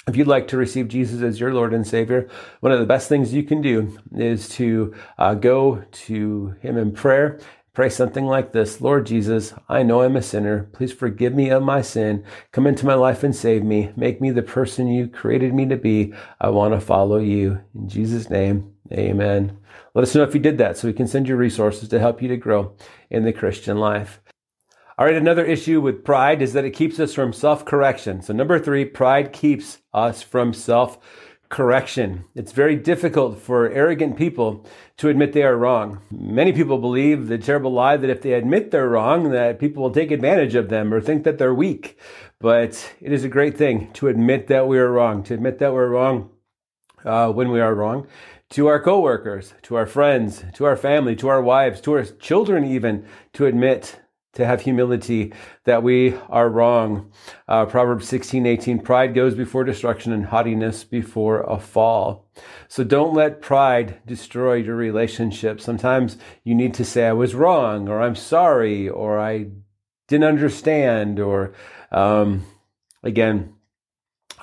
If 0.08 0.18
you'd 0.18 0.28
like 0.28 0.50
to 0.50 0.58
receive 0.58 0.90
Jesus 0.90 1.22
as 1.22 1.40
your 1.40 1.54
Lord 1.54 1.74
and 1.74 1.88
Savior, 1.88 2.30
one 2.60 2.74
of 2.74 2.80
the 2.80 2.86
best 2.86 3.08
things 3.08 3.34
you 3.34 3.42
can 3.42 3.62
do 3.62 3.98
is 4.14 4.50
to 4.50 4.94
uh, 5.18 5.34
go 5.34 5.84
to 5.92 6.56
Him 6.62 6.78
in 6.78 6.92
prayer 6.92 7.40
Pray 7.76 7.90
something 7.90 8.26
like 8.26 8.54
this 8.54 8.80
Lord 8.80 9.06
Jesus, 9.06 9.54
I 9.68 9.84
know 9.84 10.02
I'm 10.02 10.16
a 10.16 10.22
sinner. 10.22 10.70
Please 10.72 10.94
forgive 10.94 11.36
me 11.36 11.50
of 11.50 11.62
my 11.62 11.82
sin. 11.82 12.24
Come 12.54 12.68
into 12.68 12.86
my 12.86 12.94
life 12.94 13.22
and 13.22 13.36
save 13.36 13.66
me. 13.66 13.92
Make 13.98 14.22
me 14.22 14.32
the 14.32 14.42
person 14.42 14.88
you 14.88 15.10
created 15.10 15.54
me 15.54 15.66
to 15.66 15.76
be. 15.76 16.14
I 16.40 16.52
want 16.52 16.74
to 16.74 16.80
follow 16.80 17.18
you. 17.18 17.60
In 17.76 17.90
Jesus' 17.90 18.30
name, 18.30 18.74
amen. 18.94 19.58
Let 19.94 20.04
us 20.04 20.16
know 20.16 20.24
if 20.24 20.34
you 20.34 20.40
did 20.40 20.58
that 20.58 20.78
so 20.78 20.88
we 20.88 20.94
can 20.94 21.06
send 21.06 21.28
you 21.28 21.36
resources 21.36 21.90
to 21.90 22.00
help 22.00 22.22
you 22.22 22.30
to 22.30 22.38
grow 22.38 22.78
in 23.10 23.26
the 23.26 23.34
Christian 23.34 23.78
life. 23.78 24.22
All 24.98 25.06
right, 25.06 25.16
another 25.16 25.44
issue 25.44 25.82
with 25.82 26.06
pride 26.06 26.42
is 26.42 26.54
that 26.54 26.64
it 26.64 26.72
keeps 26.72 26.98
us 27.02 27.14
from 27.14 27.34
self 27.34 27.66
correction. 27.66 28.22
So, 28.22 28.32
number 28.32 28.58
three, 28.58 28.86
pride 28.86 29.34
keeps 29.34 29.80
us 29.94 30.22
from 30.22 30.54
self 30.54 30.98
correction. 31.50 32.26
It's 32.36 32.52
very 32.52 32.76
difficult 32.76 33.40
for 33.40 33.70
arrogant 33.70 34.18
people 34.18 34.66
to 34.98 35.10
admit 35.10 35.34
they 35.34 35.44
are 35.44 35.58
wrong. 35.58 36.02
Many 36.12 36.54
people 36.54 36.78
believe 36.78 37.28
the 37.28 37.38
terrible 37.38 37.72
lie 37.72 37.98
that 37.98 38.10
if 38.10 38.22
they 38.22 38.34
admit 38.34 38.72
they're 38.72 38.90
wrong, 38.90 39.32
that 39.32 39.60
people 39.60 39.84
will 39.84 39.92
take 39.92 40.12
advantage 40.12 40.56
of 40.56 40.70
them 40.70 40.94
or 40.94 41.02
think 41.02 41.24
that 41.24 41.38
they're 41.38 41.54
weak. 41.54 42.00
But 42.40 42.94
it 43.02 43.12
is 43.12 43.24
a 43.24 43.30
great 43.30 43.58
thing 43.58 43.92
to 43.94 44.08
admit 44.08 44.48
that 44.48 44.68
we 44.68 44.78
are 44.78 44.92
wrong, 44.92 45.24
to 45.24 45.34
admit 45.34 45.60
that 45.60 45.74
we're 45.74 45.90
wrong 45.90 46.30
uh, 47.04 47.32
when 47.32 47.50
we 47.50 47.60
are 47.60 47.74
wrong. 47.74 48.08
To 48.52 48.68
our 48.68 48.82
coworkers, 48.82 49.54
to 49.64 49.76
our 49.76 49.86
friends, 49.88 50.44
to 50.54 50.66
our 50.66 50.78
family, 50.78 51.16
to 51.18 51.28
our 51.30 51.42
wives, 51.42 51.82
to 51.82 51.94
our 51.94 52.04
children, 52.04 52.64
even 52.64 53.06
to 53.34 53.46
admit 53.48 54.00
to 54.36 54.46
have 54.46 54.62
humility 54.62 55.34
that 55.64 55.82
we 55.82 56.14
are 56.30 56.50
wrong. 56.50 57.12
Uh, 57.48 57.66
Proverbs 57.66 58.08
16, 58.08 58.46
18, 58.46 58.80
pride 58.80 59.16
goes 59.16 59.34
before 59.34 59.64
destruction 59.64 60.14
and 60.14 60.26
haughtiness 60.26 60.84
before 60.84 61.42
a 61.42 61.60
fall. 61.60 62.30
So 62.68 62.84
don't 62.84 63.16
let 63.16 63.42
pride 63.42 64.02
destroy 64.06 64.56
your 64.56 64.76
relationship. 64.76 65.60
Sometimes 65.60 66.18
you 66.44 66.54
need 66.54 66.74
to 66.76 66.86
say, 66.86 67.08
I 67.08 67.14
was 67.14 67.34
wrong, 67.34 67.90
or 67.90 68.02
I'm 68.02 68.16
sorry, 68.16 68.88
or 68.88 69.20
I 69.20 69.48
didn't 70.08 70.26
understand, 70.26 71.20
or, 71.20 71.54
um, 71.92 72.46
again, 73.04 73.55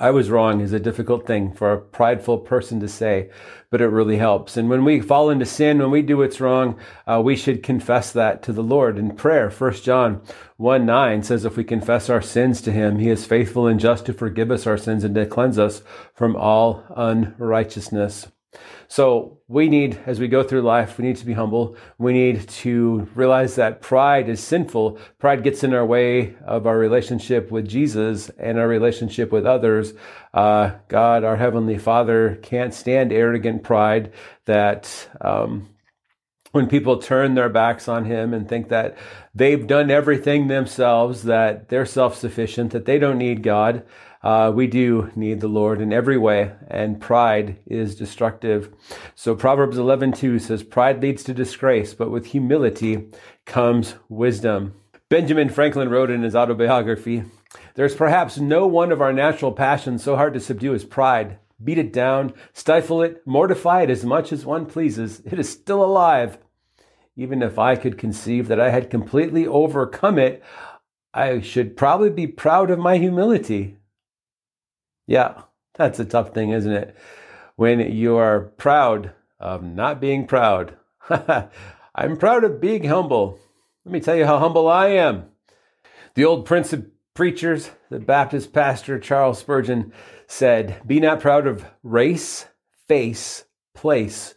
I 0.03 0.11
was 0.11 0.31
wrong 0.31 0.61
is 0.61 0.73
a 0.73 0.81
difficult 0.81 1.29
thing 1.29 1.53
for 1.53 1.73
a 1.73 1.81
prideful 1.81 2.39
person 2.39 2.81
to 2.81 2.89
say, 2.89 3.31
but 3.71 3.81
it 3.81 3.87
really 3.87 4.17
helps. 4.17 4.57
And 4.57 4.69
when 4.69 4.85
we 4.85 5.01
fall 5.01 5.31
into 5.31 5.47
sin, 5.47 5.79
when 5.79 5.93
we 5.93 6.03
do 6.03 6.17
what's 6.17 6.41
wrong, 6.41 6.77
uh, 7.07 7.23
we 7.25 7.37
should 7.37 7.63
confess 7.63 8.11
that 8.11 8.43
to 8.43 8.53
the 8.53 8.65
Lord 8.65 8.99
in 8.99 9.15
prayer. 9.15 9.49
First 9.49 9.85
John 9.85 10.21
1 10.57 10.85
9 10.85 11.23
says, 11.23 11.45
If 11.45 11.57
we 11.57 11.63
confess 11.63 12.11
our 12.11 12.21
sins 12.21 12.61
to 12.63 12.73
him, 12.73 12.99
he 12.99 13.11
is 13.11 13.27
faithful 13.27 13.69
and 13.69 13.79
just 13.79 14.05
to 14.07 14.13
forgive 14.13 14.51
us 14.51 14.67
our 14.67 14.77
sins 14.77 15.05
and 15.05 15.15
to 15.15 15.25
cleanse 15.25 15.57
us 15.57 15.85
from 16.17 16.35
all 16.35 16.83
unrighteousness. 16.97 18.27
So 18.93 19.39
we 19.49 19.71
need, 19.71 19.99
as 20.05 20.21
we 20.21 20.29
go 20.29 20.43
through 20.43 20.61
life, 20.61 20.99
we 20.99 21.07
need 21.07 21.17
to 21.17 21.25
be 21.25 21.33
humble. 21.33 21.79
We 21.97 22.13
need 22.13 22.47
to 22.61 23.09
realize 23.15 23.55
that 23.55 23.81
pride 23.81 24.29
is 24.29 24.45
sinful. 24.45 24.99
Pride 25.19 25.43
gets 25.43 25.65
in 25.65 25.73
our 25.73 25.87
way 25.87 26.37
of 26.45 26.67
our 26.67 26.77
relationship 26.77 27.51
with 27.51 27.67
Jesus 27.67 28.29
and 28.39 28.59
our 28.59 28.69
relationship 28.69 29.33
with 29.33 29.47
others. 29.47 29.95
Uh, 30.35 30.73
God, 30.89 31.25
our 31.25 31.37
Heavenly 31.37 31.79
Father, 31.79 32.39
can't 32.43 32.75
stand 32.75 33.15
arrogant 33.15 33.63
pride 33.63 34.13
that, 34.45 35.09
um, 35.23 35.71
when 36.51 36.69
people 36.69 36.99
turn 36.99 37.35
their 37.35 37.49
backs 37.49 37.89
on 37.89 38.05
him 38.05 38.35
and 38.35 38.47
think 38.47 38.69
that 38.69 38.99
they've 39.35 39.67
done 39.67 39.91
everything 39.91 40.49
themselves, 40.49 41.23
that 41.23 41.71
they're 41.71 41.87
self 41.87 42.15
sufficient, 42.15 42.73
that 42.73 42.85
they 42.85 42.99
don't 42.99 43.17
need 43.17 43.43
God, 43.43 43.87
Uh, 44.23 44.53
we 44.55 44.69
do 44.69 45.11
need 45.17 45.41
the 45.41 45.49
Lord 45.49 45.81
in 45.81 45.93
every 45.93 46.17
way, 46.17 46.53
and 46.69 47.01
pride 47.01 47.57
is 47.67 47.97
destructive. 47.97 48.73
So 49.17 49.35
Proverbs 49.35 49.79
11:2 49.79 50.39
says, 50.39 50.63
"Pride 50.63 51.03
leads 51.03 51.25
to 51.25 51.35
disgrace, 51.35 51.93
but 51.93 52.11
with 52.11 52.27
humility 52.27 53.09
comes 53.47 53.97
wisdom." 54.09 54.75
Benjamin 55.09 55.49
Franklin 55.49 55.91
wrote 55.91 56.11
in 56.11 56.23
his 56.23 56.37
autobiography, 56.37 57.25
"There's 57.75 57.97
perhaps 57.97 58.39
no 58.39 58.67
one 58.67 58.93
of 58.93 59.01
our 59.01 59.13
natural 59.13 59.53
passions 59.53 60.05
so 60.05 60.15
hard 60.15 60.35
to 60.35 60.41
subdue 60.41 60.73
as 60.73 60.85
pride. 60.85 61.39
Beat 61.63 61.79
it 61.79 61.93
down, 61.93 62.33
stifle 62.53 63.03
it, 63.03 63.23
mortify 63.27 63.83
it 63.83 63.91
as 63.91 64.05
much 64.05 64.33
as 64.33 64.47
one 64.47 64.67
pleases. 64.67 65.21
It 65.25 65.39
is 65.39 65.49
still 65.49 65.85
alive. 65.85 66.39
Even 67.17 67.43
if 67.43 67.59
I 67.59 67.75
could 67.77 67.99
conceive 67.99 68.49
that 68.49 68.61
I 68.61 68.71
had 68.71 68.89
completely 68.89 69.47
overcome 69.47 70.19
it, 70.19 70.43
I 71.13 71.41
should 71.41 71.77
probably 71.77 72.11
be 72.11 72.29
proud 72.29 72.71
of 72.71 72.79
my 72.79 72.99
humility." 72.99 73.79
Yeah, 75.07 75.43
that's 75.75 75.99
a 75.99 76.05
tough 76.05 76.35
thing, 76.35 76.51
isn't 76.51 76.73
it? 76.73 76.97
When 77.57 77.81
you 77.81 78.17
are 78.17 78.41
proud 78.41 79.13
of 79.39 79.63
not 79.63 80.01
being 80.01 80.27
proud. 80.27 80.77
I'm 81.95 82.17
proud 82.17 82.45
of 82.45 82.61
being 82.61 82.85
humble. 82.85 83.39
Let 83.85 83.93
me 83.93 84.01
tell 84.01 84.17
you 84.17 84.25
how 84.25 84.39
humble 84.39 84.69
I 84.69 84.89
am. 84.89 85.25
The 86.15 86.25
old 86.25 86.47
prince 86.47 86.73
of 86.73 86.87
preachers, 87.15 87.71
the 87.91 87.99
Baptist 87.99 88.53
pastor 88.53 88.99
Charles 88.99 89.41
Spurgeon, 89.41 89.93
said, 90.27 90.81
Be 90.87 91.01
not 91.01 91.21
proud 91.21 91.47
of 91.47 91.67
race, 91.83 92.47
face, 92.87 93.45
place, 93.75 94.35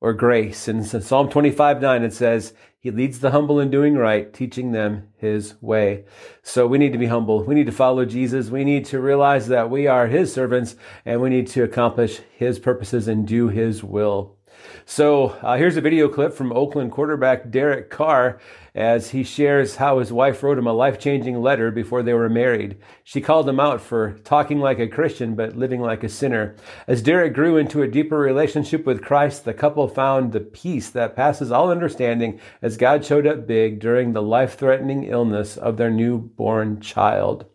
or 0.00 0.14
grace. 0.14 0.66
And 0.66 0.80
in 0.80 1.02
Psalm 1.02 1.28
25 1.28 1.80
9, 1.82 2.02
it 2.02 2.12
says, 2.12 2.54
He 2.88 2.92
leads 2.92 3.20
the 3.20 3.32
humble 3.32 3.60
in 3.60 3.70
doing 3.70 3.96
right, 3.98 4.32
teaching 4.32 4.72
them 4.72 5.08
His 5.18 5.60
way. 5.60 6.06
So 6.42 6.66
we 6.66 6.78
need 6.78 6.92
to 6.92 6.98
be 6.98 7.04
humble. 7.04 7.44
We 7.44 7.54
need 7.54 7.66
to 7.66 7.72
follow 7.72 8.06
Jesus. 8.06 8.48
We 8.48 8.64
need 8.64 8.86
to 8.86 8.98
realize 8.98 9.48
that 9.48 9.68
we 9.68 9.86
are 9.86 10.06
His 10.06 10.32
servants 10.32 10.74
and 11.04 11.20
we 11.20 11.28
need 11.28 11.48
to 11.48 11.62
accomplish 11.62 12.20
His 12.34 12.58
purposes 12.58 13.06
and 13.06 13.28
do 13.28 13.48
His 13.48 13.84
will. 13.84 14.37
So 14.84 15.36
uh, 15.42 15.56
here's 15.56 15.76
a 15.76 15.80
video 15.80 16.08
clip 16.08 16.32
from 16.32 16.52
Oakland 16.52 16.92
quarterback 16.92 17.50
Derek 17.50 17.90
Carr 17.90 18.40
as 18.74 19.10
he 19.10 19.24
shares 19.24 19.76
how 19.76 19.98
his 19.98 20.12
wife 20.12 20.42
wrote 20.42 20.56
him 20.56 20.66
a 20.66 20.72
life 20.72 20.98
changing 20.98 21.40
letter 21.42 21.70
before 21.70 22.02
they 22.02 22.14
were 22.14 22.28
married. 22.28 22.78
She 23.02 23.20
called 23.20 23.48
him 23.48 23.58
out 23.58 23.80
for 23.80 24.12
talking 24.24 24.60
like 24.60 24.78
a 24.78 24.86
Christian 24.86 25.34
but 25.34 25.56
living 25.56 25.80
like 25.80 26.04
a 26.04 26.08
sinner. 26.08 26.54
As 26.86 27.02
Derek 27.02 27.34
grew 27.34 27.56
into 27.56 27.82
a 27.82 27.88
deeper 27.88 28.18
relationship 28.18 28.86
with 28.86 29.02
Christ, 29.02 29.44
the 29.44 29.52
couple 29.52 29.88
found 29.88 30.32
the 30.32 30.40
peace 30.40 30.90
that 30.90 31.16
passes 31.16 31.50
all 31.50 31.70
understanding 31.70 32.40
as 32.62 32.76
God 32.76 33.04
showed 33.04 33.26
up 33.26 33.46
big 33.46 33.80
during 33.80 34.12
the 34.12 34.22
life 34.22 34.56
threatening 34.56 35.04
illness 35.04 35.56
of 35.56 35.76
their 35.76 35.90
newborn 35.90 36.80
child. 36.80 37.46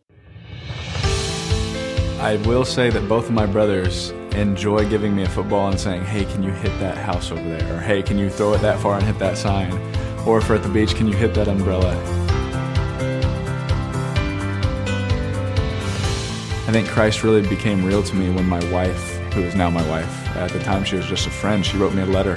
I 2.20 2.38
will 2.46 2.64
say 2.64 2.90
that 2.90 3.10
both 3.10 3.26
of 3.26 3.32
my 3.32 3.46
brothers 3.46 4.14
enjoy 4.36 4.88
giving 4.90 5.16
me 5.16 5.24
a 5.24 5.30
football 5.30 5.70
and 5.70 5.80
saying, 5.80 6.04
hey, 6.06 6.26
can 6.26 6.44
you 6.44 6.52
hit 6.52 6.78
that 6.80 6.98
house 6.98 7.32
over 7.32 7.42
there? 7.42 7.76
Or 7.76 7.80
hey, 7.80 8.02
can 8.02 8.18
you 8.18 8.30
throw 8.30 8.54
it 8.54 8.62
that 8.62 8.80
far 8.80 8.96
and 8.96 9.04
hit 9.04 9.20
that 9.20 9.38
sign? 9.38 9.72
Or 10.26 10.40
if 10.40 10.50
we're 10.50 10.56
at 10.56 10.64
the 10.64 10.70
beach, 10.70 10.96
can 10.96 11.08
you 11.08 11.16
hit 11.16 11.34
that 11.36 11.48
umbrella? 11.48 11.92
I 16.66 16.72
think 16.72 16.88
Christ 16.88 17.24
really 17.24 17.48
became 17.48 17.86
real 17.86 18.02
to 18.02 18.16
me 18.16 18.30
when 18.30 18.46
my 18.46 18.64
wife, 18.72 19.18
who 19.34 19.42
is 19.42 19.54
now 19.54 19.70
my 19.70 19.88
wife, 19.90 20.28
at 20.36 20.52
the 20.52 20.60
time 20.60 20.84
she 20.84 20.96
was 20.96 21.06
just 21.06 21.28
a 21.28 21.30
friend, 21.30 21.66
she 21.66 21.78
wrote 21.78 21.94
me 21.94 22.02
a 22.02 22.06
letter 22.06 22.36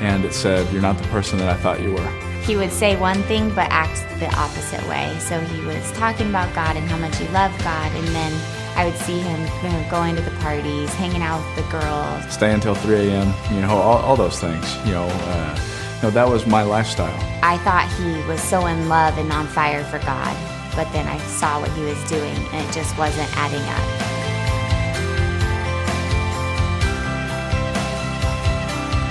and 0.00 0.24
it 0.24 0.32
said, 0.32 0.70
You're 0.72 0.82
not 0.82 0.98
the 0.98 1.08
person 1.08 1.38
that 1.38 1.48
I 1.48 1.54
thought 1.54 1.80
you 1.82 1.92
were. 1.92 2.08
He 2.42 2.56
would 2.56 2.70
say 2.70 2.96
one 2.96 3.22
thing 3.24 3.48
but 3.50 3.68
act 3.70 4.06
the 4.20 4.32
opposite 4.36 4.86
way. 4.88 5.16
So 5.18 5.40
he 5.40 5.66
was 5.66 5.90
talking 5.92 6.28
about 6.28 6.54
God 6.54 6.76
and 6.76 6.86
how 6.88 6.96
much 6.96 7.16
he 7.16 7.26
loved 7.28 7.58
God, 7.64 7.90
and 7.92 8.06
then 8.08 8.32
I 8.76 8.84
would 8.84 8.98
see 8.98 9.18
him 9.18 9.40
you 9.64 9.70
know, 9.70 9.86
going 9.90 10.14
to 10.16 10.22
the 10.22 10.30
parties, 10.42 10.92
hanging 10.94 11.22
out 11.22 11.42
with 11.56 11.64
the 11.64 11.72
girls. 11.72 12.30
Stay 12.30 12.52
until 12.52 12.74
3 12.74 13.08
a.m., 13.08 13.32
you 13.50 13.62
know, 13.62 13.70
all, 13.70 13.98
all 14.04 14.16
those 14.16 14.38
things, 14.38 14.76
you 14.84 14.92
know. 14.92 15.08
Uh, 15.08 15.58
you 15.96 16.02
know, 16.02 16.10
that 16.10 16.28
was 16.28 16.46
my 16.46 16.62
lifestyle. 16.62 17.18
I 17.42 17.56
thought 17.64 17.90
he 17.96 18.22
was 18.28 18.42
so 18.42 18.66
in 18.66 18.90
love 18.90 19.16
and 19.16 19.32
on 19.32 19.46
fire 19.46 19.82
for 19.84 19.98
God, 20.00 20.36
but 20.76 20.92
then 20.92 21.08
I 21.08 21.16
saw 21.20 21.58
what 21.58 21.70
he 21.70 21.84
was 21.84 21.96
doing 22.06 22.36
and 22.52 22.68
it 22.68 22.72
just 22.74 22.98
wasn't 22.98 23.34
adding 23.34 23.64
up. 23.64 24.16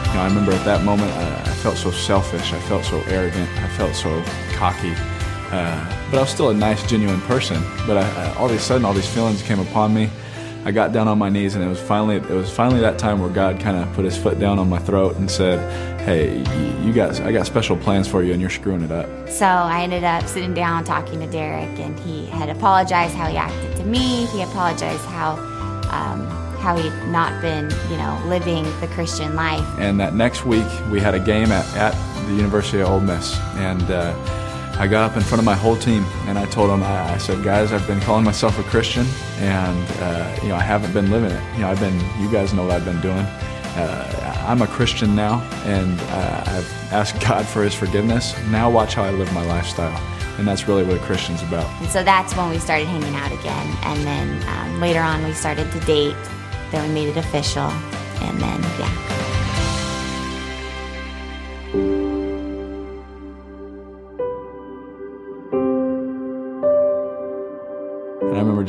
You 0.09 0.13
know, 0.13 0.21
I 0.21 0.27
remember 0.27 0.51
at 0.51 0.63
that 0.65 0.83
moment 0.85 1.11
I, 1.11 1.41
I 1.41 1.53
felt 1.55 1.77
so 1.77 1.89
selfish, 1.89 2.53
I 2.53 2.59
felt 2.59 2.85
so 2.85 3.01
arrogant, 3.07 3.49
I 3.57 3.67
felt 3.69 3.95
so 3.95 4.23
cocky. 4.53 4.93
Uh, 5.51 6.09
but 6.11 6.17
I 6.17 6.21
was 6.21 6.29
still 6.29 6.49
a 6.49 6.53
nice, 6.53 6.87
genuine 6.89 7.21
person. 7.21 7.61
But 7.87 7.97
I, 7.97 8.25
I, 8.25 8.35
all 8.35 8.45
of 8.45 8.51
a 8.51 8.59
sudden, 8.59 8.85
all 8.85 8.93
these 8.93 9.11
feelings 9.11 9.41
came 9.41 9.59
upon 9.59 9.93
me. 9.93 10.09
I 10.65 10.71
got 10.71 10.91
down 10.91 11.07
on 11.07 11.19
my 11.19 11.29
knees, 11.29 11.53
and 11.53 11.63
it 11.63 11.67
was 11.67 11.79
finally 11.79 12.15
it 12.15 12.27
was 12.29 12.51
finally 12.51 12.81
that 12.81 12.97
time 12.97 13.19
where 13.19 13.29
God 13.29 13.59
kind 13.59 13.77
of 13.77 13.93
put 13.93 14.03
His 14.03 14.17
foot 14.17 14.39
down 14.39 14.57
on 14.57 14.67
my 14.67 14.79
throat 14.79 15.15
and 15.17 15.29
said, 15.29 15.59
"Hey, 16.01 16.39
you 16.83 16.91
guys, 16.91 17.19
I 17.19 17.31
got 17.31 17.45
special 17.45 17.77
plans 17.77 18.07
for 18.07 18.23
you, 18.23 18.33
and 18.33 18.41
you're 18.41 18.49
screwing 18.49 18.81
it 18.81 18.91
up." 18.91 19.29
So 19.29 19.45
I 19.45 19.83
ended 19.83 20.03
up 20.03 20.25
sitting 20.27 20.55
down 20.55 20.83
talking 20.83 21.19
to 21.19 21.27
Derek, 21.27 21.79
and 21.79 21.99
he 21.99 22.25
had 22.25 22.49
apologized 22.49 23.13
how 23.13 23.27
he 23.27 23.37
acted 23.37 23.75
to 23.77 23.83
me. 23.85 24.25
He 24.27 24.41
apologized 24.41 25.05
how. 25.05 25.33
Um, 25.91 26.45
how 26.65 26.75
he'd 26.75 27.11
not 27.11 27.39
been, 27.43 27.69
you 27.91 27.97
know, 27.97 28.19
living 28.25 28.63
the 28.81 28.87
Christian 28.87 29.35
life. 29.35 29.63
And 29.77 29.99
that 29.99 30.15
next 30.15 30.45
week, 30.45 30.65
we 30.89 30.99
had 30.99 31.13
a 31.13 31.19
game 31.19 31.51
at, 31.51 31.63
at 31.77 31.93
the 32.25 32.33
University 32.33 32.81
of 32.81 32.89
Ole 32.89 33.01
Miss, 33.01 33.37
and 33.57 33.83
uh, 33.83 34.15
I 34.77 34.87
got 34.87 35.09
up 35.09 35.15
in 35.15 35.23
front 35.23 35.39
of 35.39 35.45
my 35.45 35.55
whole 35.55 35.77
team 35.77 36.03
and 36.27 36.37
I 36.37 36.45
told 36.47 36.69
them, 36.69 36.83
I, 36.83 37.13
I 37.13 37.17
said, 37.17 37.41
guys, 37.43 37.71
I've 37.71 37.87
been 37.87 38.01
calling 38.01 38.25
myself 38.25 38.59
a 38.59 38.63
Christian 38.63 39.05
and, 39.37 39.89
uh, 40.01 40.37
you 40.43 40.49
know, 40.49 40.55
I 40.55 40.61
haven't 40.61 40.93
been 40.93 41.09
living 41.09 41.31
it. 41.31 41.41
You 41.53 41.61
know, 41.61 41.69
I've 41.69 41.79
been, 41.79 41.97
you 42.19 42.29
guys 42.29 42.53
know 42.53 42.63
what 42.63 42.71
I've 42.71 42.83
been 42.83 42.99
doing. 42.99 43.25
Uh, 43.77 44.43
I'm 44.45 44.61
a 44.61 44.67
Christian 44.67 45.15
now 45.15 45.39
and 45.63 45.97
uh, 46.01 46.43
I've 46.47 46.91
asked 46.91 47.21
God 47.27 47.45
for 47.45 47.63
his 47.63 47.73
forgiveness. 47.73 48.35
Now 48.49 48.69
watch 48.69 48.95
how 48.95 49.03
I 49.03 49.11
live 49.11 49.31
my 49.33 49.45
lifestyle. 49.45 49.97
And 50.37 50.45
that's 50.45 50.67
really 50.67 50.83
what 50.83 50.97
a 50.97 50.99
Christian's 51.05 51.41
about. 51.43 51.69
And 51.81 51.89
so 51.89 52.03
that's 52.03 52.35
when 52.35 52.49
we 52.49 52.59
started 52.59 52.87
hanging 52.87 53.15
out 53.15 53.31
again. 53.31 53.77
And 53.83 54.01
then 54.05 54.49
um, 54.49 54.81
later 54.81 54.99
on, 54.99 55.23
we 55.23 55.31
started 55.31 55.71
to 55.71 55.79
date. 55.81 56.17
Then 56.71 56.85
we 56.89 56.93
made 56.93 57.07
it 57.07 57.17
official. 57.17 57.69
And 58.19 58.37
then, 58.41 58.61
yeah. 58.77 59.24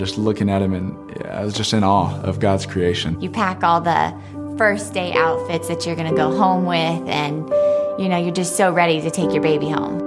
Just 0.06 0.18
looking 0.18 0.48
at 0.48 0.62
him 0.62 0.72
and 0.72 1.26
I 1.26 1.44
was 1.44 1.52
just 1.52 1.72
in 1.72 1.82
awe 1.82 2.20
of 2.22 2.38
God's 2.38 2.64
creation. 2.64 3.20
You 3.20 3.28
pack 3.28 3.64
all 3.64 3.80
the 3.80 4.14
first 4.56 4.94
day 4.94 5.12
outfits 5.12 5.66
that 5.68 5.84
you're 5.84 5.96
going 5.96 6.08
to 6.08 6.16
go 6.16 6.34
home 6.36 6.64
with 6.64 7.08
and 7.08 7.48
you 7.98 8.08
know, 8.08 8.18
you're 8.18 8.34
just 8.34 8.56
so 8.56 8.70
ready 8.70 9.00
to 9.00 9.10
take 9.10 9.32
your 9.32 9.42
baby 9.42 9.68
home. 9.68 10.00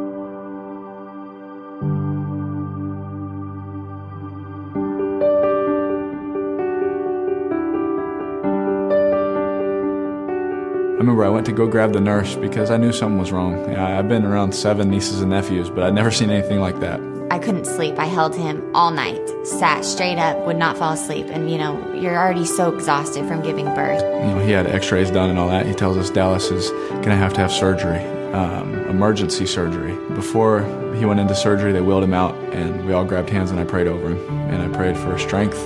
I 10.93 11.01
remember 11.01 11.25
I 11.25 11.29
went 11.29 11.45
to 11.47 11.51
go 11.51 11.65
grab 11.65 11.93
the 11.93 11.99
nurse 11.99 12.35
because 12.35 12.69
I 12.69 12.77
knew 12.77 12.93
something 12.93 13.17
was 13.17 13.31
wrong. 13.31 13.75
I've 13.75 14.07
been 14.07 14.23
around 14.23 14.53
seven 14.53 14.91
nieces 14.91 15.21
and 15.21 15.31
nephews, 15.31 15.69
but 15.69 15.83
I'd 15.83 15.93
never 15.93 16.12
seen 16.12 16.29
anything 16.29 16.59
like 16.59 16.79
that. 16.81 17.09
I 17.32 17.38
couldn't 17.38 17.65
sleep. 17.65 18.00
I 18.00 18.06
held 18.06 18.36
him 18.36 18.72
all 18.74 18.89
night, 18.89 19.22
sat 19.46 19.86
straight 19.86 20.18
up, 20.18 20.48
would 20.48 20.58
not 20.58 20.78
fall 20.78 20.94
asleep. 20.94 21.28
And, 21.30 21.52
you 21.52 21.60
know, 21.60 21.94
you're 21.94 22.18
already 22.18 22.44
so 22.44 22.74
exhausted 22.74 23.28
from 23.28 23.44
giving 23.44 23.65
birth. 23.76 24.02
You 24.02 24.34
know, 24.34 24.39
he 24.39 24.52
had 24.52 24.65
x 24.65 24.92
rays 24.92 25.12
done 25.12 25.30
and 25.30 25.38
all 25.38 25.48
that. 25.50 25.68
He 25.68 25.74
tells 25.74 25.96
us 25.96 26.10
Dallas 26.10 26.50
is 26.50 26.72
going 26.72 27.10
to 27.10 27.15
have 27.15 27.34
to 27.36 27.42
have 27.42 27.52
surgery, 27.52 28.00
um, 28.34 28.74
emergency 28.88 29.46
surgery. 29.46 29.94
Before 30.15 30.63
he 30.96 31.06
went 31.06 31.20
into 31.20 31.36
surgery, 31.36 31.72
they 31.72 31.82
wheeled 31.82 32.04
him 32.04 32.15
out, 32.15 32.34
and 32.52 32.84
we 32.88 32.94
all 32.94 33.06
grabbed 33.06 33.30
hands 33.30 33.52
and 33.52 33.60
I 33.60 33.63
prayed 33.63 33.86
over 33.86 34.10
him. 34.10 34.39
And 34.50 34.63
I 34.63 34.76
prayed 34.76 34.98
for 34.98 35.15
strength. 35.20 35.60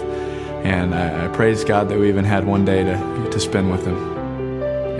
And 0.65 0.93
I, 0.93 1.25
I 1.25 1.27
praised 1.29 1.65
God 1.65 1.87
that 1.89 1.97
we 1.97 2.09
even 2.09 2.25
had 2.25 2.45
one 2.45 2.65
day 2.65 2.83
to, 2.83 3.29
to 3.31 3.39
spend 3.39 3.71
with 3.71 3.85
him. 3.85 3.95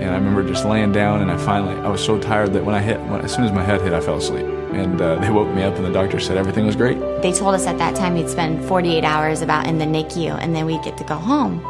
And 0.00 0.10
I 0.10 0.14
remember 0.14 0.42
just 0.46 0.64
laying 0.64 0.92
down, 0.92 1.20
and 1.20 1.30
I 1.30 1.36
finally, 1.36 1.78
I 1.82 1.88
was 1.88 2.02
so 2.02 2.18
tired 2.18 2.54
that 2.54 2.64
when 2.64 2.74
I 2.74 2.80
hit, 2.80 3.00
when, 3.02 3.20
as 3.20 3.34
soon 3.34 3.44
as 3.44 3.52
my 3.52 3.62
head 3.62 3.82
hit, 3.82 3.92
I 3.92 4.00
fell 4.00 4.16
asleep 4.16 4.53
and 4.74 5.00
uh, 5.00 5.16
they 5.16 5.30
woke 5.30 5.48
me 5.54 5.62
up 5.62 5.76
and 5.76 5.84
the 5.84 5.92
doctor 5.92 6.20
said 6.20 6.36
everything 6.36 6.66
was 6.66 6.76
great. 6.76 6.98
They 7.22 7.32
told 7.32 7.54
us 7.54 7.66
at 7.66 7.78
that 7.78 7.94
time 7.94 8.16
he'd 8.16 8.28
spend 8.28 8.64
48 8.64 9.04
hours 9.04 9.42
about 9.42 9.66
in 9.66 9.78
the 9.78 9.84
NICU 9.84 10.38
and 10.40 10.54
then 10.54 10.66
we'd 10.66 10.82
get 10.82 10.96
to 10.98 11.04
go 11.04 11.16
home. 11.16 11.62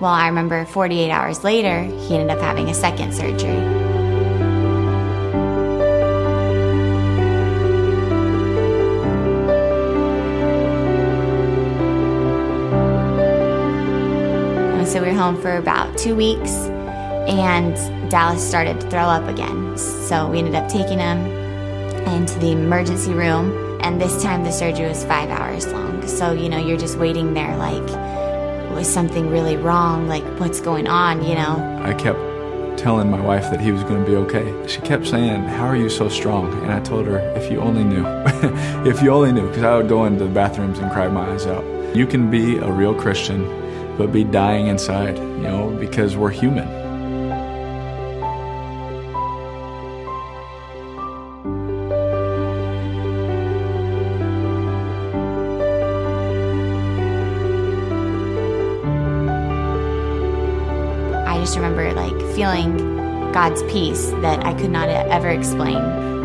Well, 0.00 0.12
I 0.12 0.26
remember 0.28 0.64
48 0.66 1.10
hours 1.10 1.44
later, 1.44 1.82
he 1.82 2.16
ended 2.16 2.30
up 2.30 2.40
having 2.40 2.68
a 2.68 2.74
second 2.74 3.14
surgery. 3.14 3.84
so 14.86 15.02
we 15.02 15.08
were 15.08 15.14
home 15.14 15.40
for 15.42 15.56
about 15.56 15.98
two 15.98 16.14
weeks 16.14 16.52
and 17.26 17.74
Dallas 18.12 18.46
started 18.46 18.80
to 18.80 18.90
throw 18.90 19.00
up 19.00 19.26
again. 19.28 19.76
So 19.76 20.30
we 20.30 20.38
ended 20.38 20.54
up 20.54 20.68
taking 20.68 21.00
him 21.00 21.43
into 22.08 22.38
the 22.38 22.52
emergency 22.52 23.12
room 23.12 23.78
And 23.82 24.00
this 24.00 24.22
time 24.22 24.44
the 24.44 24.52
surgery 24.52 24.88
was 24.88 25.04
five 25.04 25.28
hours 25.30 25.66
long. 25.72 26.06
So, 26.06 26.32
you 26.32 26.48
know, 26.48 26.58
you're 26.58 26.78
just 26.78 26.98
waiting 26.98 27.34
there 27.34 27.56
like, 27.56 27.86
was 28.74 28.92
something 28.92 29.30
really 29.30 29.56
wrong? 29.56 30.08
Like, 30.08 30.24
what's 30.40 30.60
going 30.60 30.86
on, 30.88 31.24
you 31.24 31.34
know? 31.34 31.80
I 31.82 31.94
kept 31.94 32.18
telling 32.78 33.10
my 33.10 33.20
wife 33.20 33.50
that 33.50 33.60
he 33.60 33.72
was 33.72 33.82
going 33.84 34.04
to 34.04 34.10
be 34.10 34.16
okay. 34.16 34.66
She 34.66 34.80
kept 34.80 35.06
saying, 35.06 35.44
How 35.44 35.66
are 35.66 35.76
you 35.76 35.88
so 35.88 36.08
strong? 36.08 36.52
And 36.62 36.72
I 36.72 36.80
told 36.80 37.06
her, 37.06 37.18
If 37.36 37.50
you 37.50 37.60
only 37.60 37.84
knew. 37.84 38.04
if 38.84 39.02
you 39.02 39.10
only 39.10 39.32
knew. 39.32 39.48
Because 39.48 39.62
I 39.62 39.76
would 39.76 39.88
go 39.88 40.04
into 40.04 40.24
the 40.24 40.30
bathrooms 40.30 40.78
and 40.78 40.90
cry 40.90 41.08
my 41.08 41.30
eyes 41.30 41.46
out. 41.46 41.64
You 41.96 42.06
can 42.06 42.30
be 42.30 42.56
a 42.58 42.70
real 42.70 42.94
Christian, 42.94 43.46
but 43.96 44.12
be 44.12 44.24
dying 44.24 44.66
inside, 44.66 45.16
you 45.16 45.38
know, 45.38 45.70
because 45.78 46.16
we're 46.16 46.30
human. 46.30 46.83
Feeling 62.44 62.76
God's 63.32 63.62
peace 63.62 64.10
that 64.20 64.44
I 64.44 64.52
could 64.52 64.70
not 64.70 64.90
ever 64.90 65.30
explain. 65.30 65.78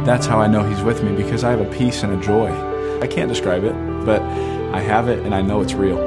That's 0.03 0.25
how 0.25 0.41
I 0.41 0.47
know 0.47 0.63
He's 0.63 0.81
with 0.81 1.01
me 1.01 1.15
because 1.15 1.45
I 1.45 1.51
have 1.51 1.61
a 1.61 1.71
peace 1.77 2.03
and 2.03 2.11
a 2.11 2.21
joy. 2.21 2.51
I 2.99 3.07
can't 3.07 3.29
describe 3.29 3.63
it, 3.63 3.71
but 4.05 4.21
I 4.21 4.81
have 4.81 5.07
it 5.07 5.19
and 5.19 5.33
I 5.33 5.41
know 5.41 5.61
it's 5.61 5.73
real. 5.73 5.97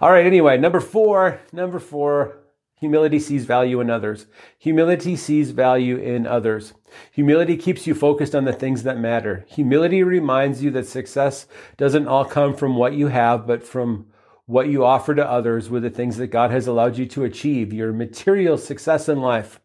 All 0.00 0.12
right, 0.12 0.26
anyway, 0.26 0.58
number 0.58 0.78
four, 0.78 1.40
number 1.52 1.80
four, 1.80 2.43
humility 2.76 3.18
sees 3.18 3.44
value 3.44 3.80
in 3.80 3.90
others. 3.90 4.26
Humility 4.58 5.16
sees 5.16 5.50
value 5.50 5.96
in 5.96 6.26
others. 6.26 6.74
Humility 7.12 7.56
keeps 7.56 7.86
you 7.86 7.94
focused 7.94 8.34
on 8.34 8.44
the 8.44 8.52
things 8.52 8.82
that 8.82 8.98
matter. 8.98 9.44
Humility 9.48 10.02
reminds 10.02 10.62
you 10.62 10.70
that 10.72 10.86
success 10.86 11.46
doesn't 11.76 12.08
all 12.08 12.24
come 12.24 12.54
from 12.54 12.76
what 12.76 12.94
you 12.94 13.08
have, 13.08 13.46
but 13.46 13.64
from 13.64 14.06
what 14.46 14.68
you 14.68 14.84
offer 14.84 15.14
to 15.14 15.28
others 15.28 15.70
with 15.70 15.82
the 15.82 15.90
things 15.90 16.16
that 16.18 16.26
God 16.26 16.50
has 16.50 16.66
allowed 16.66 16.98
you 16.98 17.06
to 17.06 17.24
achieve, 17.24 17.72
your 17.72 17.92
material 17.92 18.58
success 18.58 19.08
in 19.08 19.20
life. 19.20 19.60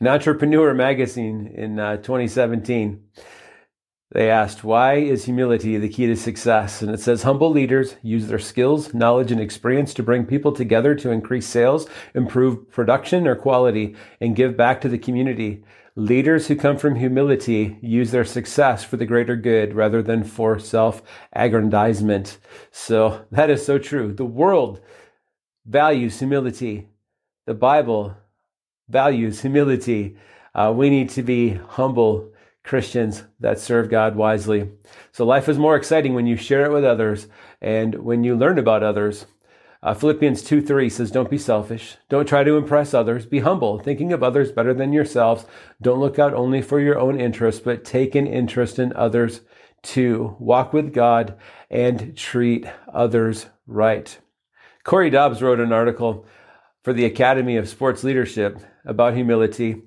In 0.00 0.06
Entrepreneur 0.06 0.74
magazine 0.74 1.52
in 1.54 1.80
uh, 1.80 1.96
2017, 1.96 3.02
they 4.10 4.30
asked, 4.30 4.64
Why 4.64 4.94
is 4.94 5.26
humility 5.26 5.76
the 5.76 5.88
key 5.88 6.06
to 6.06 6.16
success? 6.16 6.80
And 6.80 6.90
it 6.90 7.00
says, 7.00 7.22
Humble 7.22 7.50
leaders 7.50 7.96
use 8.02 8.26
their 8.26 8.38
skills, 8.38 8.94
knowledge, 8.94 9.30
and 9.30 9.40
experience 9.40 9.92
to 9.94 10.02
bring 10.02 10.24
people 10.24 10.52
together 10.52 10.94
to 10.94 11.10
increase 11.10 11.46
sales, 11.46 11.86
improve 12.14 12.70
production 12.70 13.26
or 13.26 13.36
quality, 13.36 13.96
and 14.20 14.34
give 14.34 14.56
back 14.56 14.80
to 14.80 14.88
the 14.88 14.98
community. 14.98 15.62
Leaders 15.94 16.46
who 16.46 16.56
come 16.56 16.78
from 16.78 16.94
humility 16.94 17.76
use 17.82 18.10
their 18.10 18.24
success 18.24 18.82
for 18.82 18.96
the 18.96 19.04
greater 19.04 19.36
good 19.36 19.74
rather 19.74 20.00
than 20.00 20.24
for 20.24 20.58
self 20.58 21.02
aggrandizement. 21.34 22.38
So 22.70 23.26
that 23.32 23.50
is 23.50 23.66
so 23.66 23.78
true. 23.78 24.14
The 24.14 24.24
world 24.24 24.80
values 25.66 26.18
humility. 26.18 26.88
The 27.46 27.54
Bible 27.54 28.16
values 28.88 29.42
humility. 29.42 30.16
Uh, 30.54 30.72
we 30.74 30.88
need 30.88 31.10
to 31.10 31.22
be 31.22 31.54
humble 31.54 32.32
Christians 32.68 33.24
that 33.40 33.58
serve 33.58 33.88
God 33.88 34.14
wisely. 34.14 34.68
So 35.10 35.24
life 35.24 35.48
is 35.48 35.58
more 35.58 35.74
exciting 35.74 36.14
when 36.14 36.26
you 36.26 36.36
share 36.36 36.66
it 36.66 36.72
with 36.72 36.84
others 36.84 37.26
and 37.60 37.94
when 37.96 38.22
you 38.22 38.36
learn 38.36 38.58
about 38.58 38.82
others. 38.82 39.24
Uh, 39.82 39.94
Philippians 39.94 40.42
2 40.42 40.60
3 40.60 40.90
says, 40.90 41.10
Don't 41.10 41.30
be 41.30 41.38
selfish. 41.38 41.96
Don't 42.08 42.28
try 42.28 42.44
to 42.44 42.56
impress 42.56 42.92
others. 42.92 43.26
Be 43.26 43.38
humble, 43.38 43.78
thinking 43.78 44.12
of 44.12 44.22
others 44.22 44.52
better 44.52 44.74
than 44.74 44.92
yourselves. 44.92 45.46
Don't 45.80 46.00
look 46.00 46.18
out 46.18 46.34
only 46.34 46.60
for 46.60 46.78
your 46.78 46.98
own 46.98 47.18
interests, 47.18 47.60
but 47.60 47.84
take 47.84 48.14
an 48.14 48.26
interest 48.26 48.78
in 48.78 48.92
others 48.92 49.40
too. 49.82 50.36
Walk 50.38 50.72
with 50.72 50.92
God 50.92 51.38
and 51.70 52.16
treat 52.16 52.66
others 52.92 53.46
right. 53.66 54.18
Corey 54.84 55.10
Dobbs 55.10 55.40
wrote 55.40 55.60
an 55.60 55.72
article 55.72 56.26
for 56.82 56.92
the 56.92 57.04
Academy 57.04 57.56
of 57.56 57.68
Sports 57.68 58.04
Leadership 58.04 58.60
about 58.84 59.14
humility. 59.14 59.82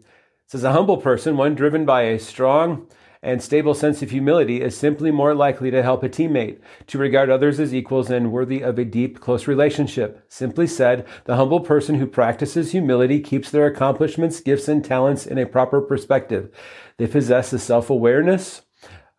Says, 0.52 0.66
A 0.66 0.74
humble 0.74 0.98
person, 0.98 1.38
one 1.38 1.56
driven 1.56 1.86
by 1.86 2.02
a 2.02 2.20
strong 2.20 2.86
and 3.24 3.42
stable 3.42 3.74
sense 3.74 4.02
of 4.02 4.12
humility 4.12 4.62
is 4.62 4.76
simply 4.76 5.10
more 5.10 5.34
likely 5.34 5.72
to 5.72 5.82
help 5.82 6.04
a 6.04 6.10
teammate, 6.10 6.60
to 6.88 6.98
regard 6.98 7.30
others 7.30 7.58
as 7.58 7.74
equals 7.74 8.10
and 8.10 8.34
worthy 8.34 8.62
of 8.62 8.78
a 8.78 8.84
deep, 8.84 9.22
close 9.22 9.48
relationship. 9.48 10.26
Simply 10.28 10.68
said, 10.68 11.08
the 11.24 11.38
humble 11.38 11.62
person 11.62 11.96
who 11.96 12.06
practices 12.06 12.74
humility 12.74 13.22
keeps 13.22 13.50
their 13.50 13.66
accomplishments, 13.66 14.42
gifts, 14.42 14.68
and 14.68 14.84
talents 14.84 15.26
in 15.26 15.38
a 15.38 15.46
proper 15.46 15.80
perspective. 15.80 16.52
They 16.98 17.08
possess 17.08 17.54
a 17.54 17.58
self 17.58 17.90
awareness, 17.90 18.64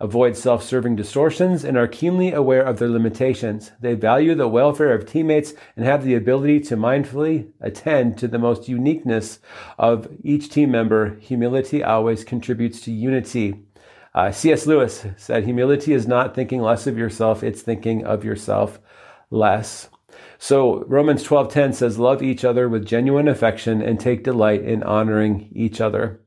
avoid 0.03 0.37
self 0.37 0.62
serving 0.65 0.97
distortions, 0.97 1.65
and 1.65 1.79
are 1.79 1.87
keenly 1.87 2.33
aware 2.33 2.62
of 2.62 2.79
their 2.79 2.88
limitations. 2.88 3.71
They 3.81 3.95
value 3.95 4.35
the 4.35 4.49
welfare 4.49 4.93
of 4.93 5.07
teammates 5.07 5.55
and 5.77 5.87
have 5.87 6.05
the 6.05 6.17
ability 6.17 6.61
to 6.61 6.77
mindfully 6.77 7.53
attend 7.61 8.19
to 8.19 8.29
the 8.29 8.38
most 8.38 8.69
uniqueness 8.69 9.38
of 9.79 10.09
each 10.23 10.51
team 10.51 10.73
member. 10.73 11.17
Humility 11.21 11.83
always 11.85 12.25
contributes 12.25 12.81
to 12.83 12.93
unity. 12.93 13.62
Uh, 14.15 14.31
C.S. 14.33 14.67
Lewis 14.67 15.07
said, 15.17 15.45
Humility 15.45 15.95
is 15.95 16.07
not 16.07 16.35
thinking 16.35 16.61
less 16.61 16.87
of 16.87 16.99
yourself, 16.99 17.43
it's 17.43 17.62
thinking 17.62 18.05
of 18.05 18.25
yourself 18.25 18.81
less. 19.31 19.88
So 20.37 20.85
Romans 20.88 21.23
12:10 21.23 21.75
says 21.75 21.99
love 21.99 22.23
each 22.23 22.45
other 22.45 22.69
with 22.69 22.85
genuine 22.85 23.29
affection 23.29 23.81
and 23.81 24.01
take 24.01 24.25
delight 24.25 24.62
in 24.62 24.83
honoring 24.83 25.49
each 25.53 25.81
other. 25.81 26.21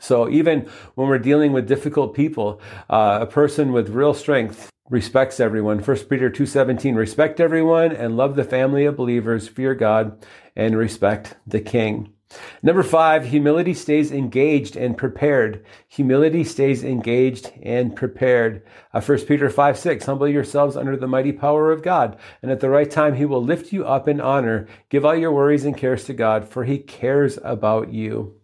So 0.00 0.28
even 0.28 0.68
when 0.94 1.08
we're 1.08 1.18
dealing 1.18 1.52
with 1.52 1.68
difficult 1.68 2.14
people, 2.14 2.60
uh, 2.88 3.18
a 3.22 3.26
person 3.26 3.72
with 3.72 3.90
real 3.90 4.14
strength 4.14 4.70
respects 4.90 5.40
everyone. 5.40 5.80
1 5.80 6.08
Peter 6.08 6.30
2:17 6.30 6.94
respect 6.94 7.40
everyone 7.40 7.92
and 7.92 8.16
love 8.16 8.36
the 8.36 8.44
family 8.44 8.84
of 8.84 8.96
believers, 8.96 9.48
fear 9.48 9.74
God 9.74 10.24
and 10.56 10.76
respect 10.76 11.36
the 11.46 11.60
king. 11.60 12.12
Number 12.62 12.82
five, 12.82 13.24
humility 13.24 13.72
stays 13.72 14.12
engaged 14.12 14.76
and 14.76 14.98
prepared. 14.98 15.64
Humility 15.88 16.44
stays 16.44 16.84
engaged 16.84 17.50
and 17.62 17.96
prepared. 17.96 18.62
Uh, 18.92 19.00
1 19.00 19.20
Peter 19.20 19.48
5 19.48 19.78
6, 19.78 20.04
humble 20.04 20.28
yourselves 20.28 20.76
under 20.76 20.96
the 20.96 21.06
mighty 21.06 21.32
power 21.32 21.72
of 21.72 21.82
God, 21.82 22.18
and 22.42 22.50
at 22.50 22.60
the 22.60 22.68
right 22.68 22.90
time 22.90 23.14
he 23.14 23.24
will 23.24 23.42
lift 23.42 23.72
you 23.72 23.86
up 23.86 24.08
in 24.08 24.20
honor. 24.20 24.66
Give 24.90 25.06
all 25.06 25.16
your 25.16 25.32
worries 25.32 25.64
and 25.64 25.76
cares 25.76 26.04
to 26.04 26.12
God, 26.12 26.46
for 26.46 26.64
he 26.64 26.78
cares 26.78 27.38
about 27.42 27.92
you. 27.92 28.37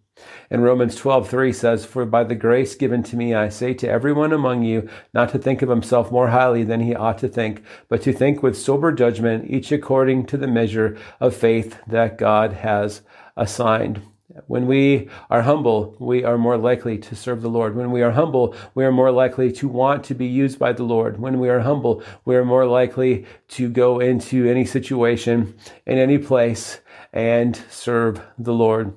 And 0.49 0.63
Romans 0.63 0.95
12, 0.95 1.29
3 1.29 1.51
says, 1.53 1.85
For 1.85 2.05
by 2.05 2.23
the 2.23 2.35
grace 2.35 2.75
given 2.75 3.03
to 3.03 3.15
me, 3.15 3.33
I 3.33 3.49
say 3.49 3.73
to 3.75 3.89
everyone 3.89 4.31
among 4.31 4.63
you, 4.63 4.87
not 5.13 5.29
to 5.29 5.39
think 5.39 5.61
of 5.61 5.69
himself 5.69 6.11
more 6.11 6.29
highly 6.29 6.63
than 6.63 6.81
he 6.81 6.95
ought 6.95 7.17
to 7.19 7.27
think, 7.27 7.63
but 7.89 8.01
to 8.03 8.13
think 8.13 8.41
with 8.41 8.57
sober 8.57 8.91
judgment, 8.91 9.49
each 9.49 9.71
according 9.71 10.25
to 10.27 10.37
the 10.37 10.47
measure 10.47 10.97
of 11.19 11.35
faith 11.35 11.79
that 11.87 12.17
God 12.17 12.53
has 12.53 13.01
assigned. 13.35 14.01
When 14.47 14.67
we 14.67 15.09
are 15.29 15.43
humble, 15.43 15.95
we 15.99 16.23
are 16.23 16.37
more 16.37 16.57
likely 16.57 16.97
to 16.97 17.15
serve 17.15 17.41
the 17.41 17.49
Lord. 17.49 17.75
When 17.75 17.91
we 17.91 18.01
are 18.01 18.11
humble, 18.11 18.53
we 18.73 18.83
are 18.83 18.91
more 18.91 19.11
likely 19.11 19.51
to 19.53 19.67
want 19.67 20.03
to 20.05 20.15
be 20.15 20.25
used 20.25 20.59
by 20.59 20.73
the 20.73 20.83
Lord. 20.83 21.19
When 21.19 21.39
we 21.39 21.49
are 21.49 21.61
humble, 21.61 22.03
we 22.25 22.35
are 22.35 22.43
more 22.43 22.65
likely 22.65 23.25
to 23.49 23.69
go 23.69 23.99
into 23.99 24.49
any 24.49 24.65
situation, 24.65 25.55
in 25.85 25.97
any 25.97 26.17
place, 26.17 26.81
and 27.13 27.55
serve 27.69 28.21
the 28.37 28.53
Lord. 28.53 28.93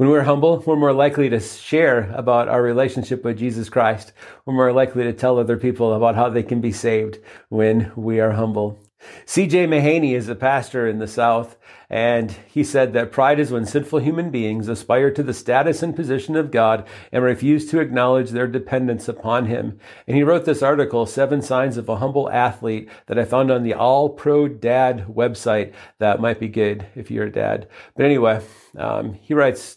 When 0.00 0.08
we're 0.08 0.22
humble, 0.22 0.62
we're 0.64 0.76
more 0.76 0.94
likely 0.94 1.28
to 1.28 1.40
share 1.40 2.10
about 2.14 2.48
our 2.48 2.62
relationship 2.62 3.22
with 3.22 3.36
Jesus 3.36 3.68
Christ. 3.68 4.14
We're 4.46 4.54
more 4.54 4.72
likely 4.72 5.02
to 5.04 5.12
tell 5.12 5.38
other 5.38 5.58
people 5.58 5.92
about 5.92 6.14
how 6.14 6.30
they 6.30 6.42
can 6.42 6.62
be 6.62 6.72
saved 6.72 7.18
when 7.50 7.92
we 7.94 8.18
are 8.18 8.30
humble. 8.30 8.78
C.J. 9.26 9.66
Mahaney 9.66 10.14
is 10.14 10.30
a 10.30 10.34
pastor 10.34 10.88
in 10.88 11.00
the 11.00 11.06
South, 11.06 11.58
and 11.90 12.34
he 12.46 12.64
said 12.64 12.94
that 12.94 13.12
pride 13.12 13.38
is 13.38 13.50
when 13.50 13.66
sinful 13.66 13.98
human 13.98 14.30
beings 14.30 14.68
aspire 14.68 15.10
to 15.10 15.22
the 15.22 15.34
status 15.34 15.82
and 15.82 15.94
position 15.94 16.34
of 16.34 16.50
God 16.50 16.88
and 17.12 17.22
refuse 17.22 17.70
to 17.70 17.80
acknowledge 17.80 18.30
their 18.30 18.46
dependence 18.46 19.06
upon 19.06 19.46
Him. 19.46 19.78
And 20.06 20.16
he 20.16 20.22
wrote 20.22 20.46
this 20.46 20.62
article, 20.62 21.04
Seven 21.04 21.42
Signs 21.42 21.76
of 21.76 21.90
a 21.90 21.96
Humble 21.96 22.30
Athlete, 22.30 22.88
that 23.04 23.18
I 23.18 23.24
found 23.24 23.50
on 23.50 23.64
the 23.64 23.74
All 23.74 24.08
Pro 24.08 24.48
Dad 24.48 25.08
website. 25.08 25.74
That 25.98 26.20
might 26.20 26.40
be 26.40 26.48
good 26.48 26.86
if 26.94 27.10
you're 27.10 27.26
a 27.26 27.32
dad. 27.32 27.68
But 27.96 28.06
anyway, 28.06 28.42
um, 28.78 29.12
he 29.14 29.34
writes, 29.34 29.76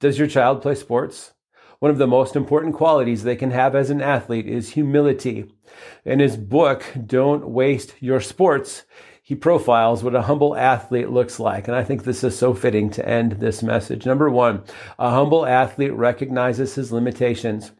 Does 0.00 0.18
your 0.18 0.28
child 0.28 0.62
play 0.62 0.76
sports? 0.76 1.34
One 1.78 1.90
of 1.90 1.98
the 1.98 2.06
most 2.06 2.34
important 2.34 2.74
qualities 2.74 3.22
they 3.22 3.36
can 3.36 3.50
have 3.50 3.76
as 3.76 3.90
an 3.90 4.00
athlete 4.00 4.46
is 4.46 4.70
humility. 4.70 5.52
In 6.06 6.20
his 6.20 6.38
book, 6.38 6.84
Don't 7.06 7.50
Waste 7.50 7.94
Your 8.00 8.20
Sports, 8.20 8.84
he 9.22 9.34
profiles 9.34 10.02
what 10.02 10.14
a 10.14 10.22
humble 10.22 10.56
athlete 10.56 11.10
looks 11.10 11.38
like. 11.38 11.68
And 11.68 11.76
I 11.76 11.84
think 11.84 12.04
this 12.04 12.24
is 12.24 12.36
so 12.36 12.54
fitting 12.54 12.88
to 12.92 13.06
end 13.06 13.32
this 13.32 13.62
message. 13.62 14.06
Number 14.06 14.30
one, 14.30 14.64
a 14.98 15.10
humble 15.10 15.44
athlete 15.44 15.92
recognizes 15.92 16.76
his 16.76 16.90
limitations. 16.90 17.72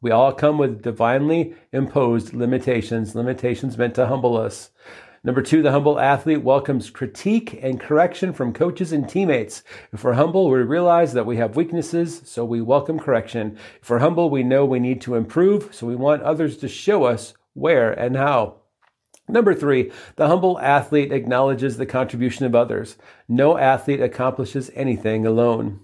We 0.00 0.12
all 0.12 0.32
come 0.32 0.58
with 0.58 0.82
divinely 0.82 1.56
imposed 1.72 2.34
limitations, 2.34 3.16
limitations 3.16 3.76
meant 3.76 3.96
to 3.96 4.06
humble 4.06 4.36
us. 4.36 4.70
Number 5.26 5.40
two, 5.40 5.62
the 5.62 5.72
humble 5.72 5.98
athlete 5.98 6.42
welcomes 6.42 6.90
critique 6.90 7.58
and 7.62 7.80
correction 7.80 8.34
from 8.34 8.52
coaches 8.52 8.92
and 8.92 9.08
teammates. 9.08 9.64
If 9.90 10.04
we're 10.04 10.12
humble, 10.12 10.50
we 10.50 10.58
realize 10.58 11.14
that 11.14 11.24
we 11.24 11.38
have 11.38 11.56
weaknesses, 11.56 12.20
so 12.26 12.44
we 12.44 12.60
welcome 12.60 12.98
correction. 12.98 13.58
If 13.80 13.88
we're 13.88 14.00
humble, 14.00 14.28
we 14.28 14.42
know 14.42 14.66
we 14.66 14.80
need 14.80 15.00
to 15.00 15.14
improve, 15.14 15.74
so 15.74 15.86
we 15.86 15.96
want 15.96 16.22
others 16.22 16.58
to 16.58 16.68
show 16.68 17.04
us 17.04 17.32
where 17.54 17.90
and 17.90 18.18
how. 18.18 18.56
Number 19.26 19.54
three, 19.54 19.90
the 20.16 20.28
humble 20.28 20.60
athlete 20.60 21.10
acknowledges 21.10 21.78
the 21.78 21.86
contribution 21.86 22.44
of 22.44 22.54
others. 22.54 22.98
No 23.26 23.56
athlete 23.56 24.02
accomplishes 24.02 24.70
anything 24.74 25.24
alone. 25.24 25.80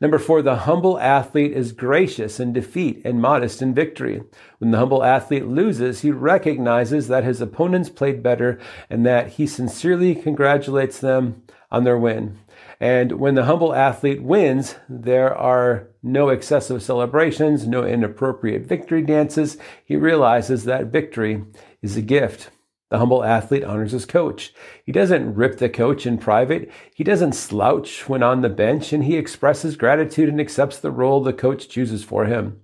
Number 0.00 0.18
four, 0.18 0.42
the 0.42 0.56
humble 0.56 0.98
athlete 0.98 1.52
is 1.52 1.72
gracious 1.72 2.40
in 2.40 2.52
defeat 2.52 3.02
and 3.04 3.20
modest 3.20 3.62
in 3.62 3.74
victory. 3.74 4.22
When 4.58 4.70
the 4.70 4.78
humble 4.78 5.04
athlete 5.04 5.46
loses, 5.46 6.00
he 6.00 6.10
recognizes 6.10 7.08
that 7.08 7.24
his 7.24 7.40
opponents 7.40 7.88
played 7.88 8.22
better 8.22 8.58
and 8.90 9.06
that 9.06 9.30
he 9.30 9.46
sincerely 9.46 10.14
congratulates 10.14 10.98
them 10.98 11.42
on 11.70 11.84
their 11.84 11.98
win. 11.98 12.38
And 12.80 13.12
when 13.12 13.34
the 13.34 13.44
humble 13.44 13.74
athlete 13.74 14.22
wins, 14.22 14.76
there 14.88 15.34
are 15.34 15.88
no 16.02 16.28
excessive 16.28 16.82
celebrations, 16.82 17.66
no 17.66 17.84
inappropriate 17.84 18.62
victory 18.62 19.02
dances. 19.02 19.56
He 19.84 19.96
realizes 19.96 20.64
that 20.64 20.86
victory 20.86 21.44
is 21.82 21.96
a 21.96 22.02
gift. 22.02 22.50
The 22.90 22.98
humble 22.98 23.24
athlete 23.24 23.64
honors 23.64 23.92
his 23.92 24.06
coach. 24.06 24.52
He 24.84 24.92
doesn't 24.92 25.34
rip 25.34 25.58
the 25.58 25.68
coach 25.68 26.06
in 26.06 26.18
private. 26.18 26.70
He 26.94 27.02
doesn't 27.02 27.34
slouch 27.34 28.08
when 28.08 28.22
on 28.22 28.42
the 28.42 28.48
bench, 28.48 28.92
and 28.92 29.04
he 29.04 29.16
expresses 29.16 29.76
gratitude 29.76 30.28
and 30.28 30.40
accepts 30.40 30.78
the 30.78 30.90
role 30.90 31.22
the 31.22 31.32
coach 31.32 31.68
chooses 31.68 32.04
for 32.04 32.26
him. 32.26 32.60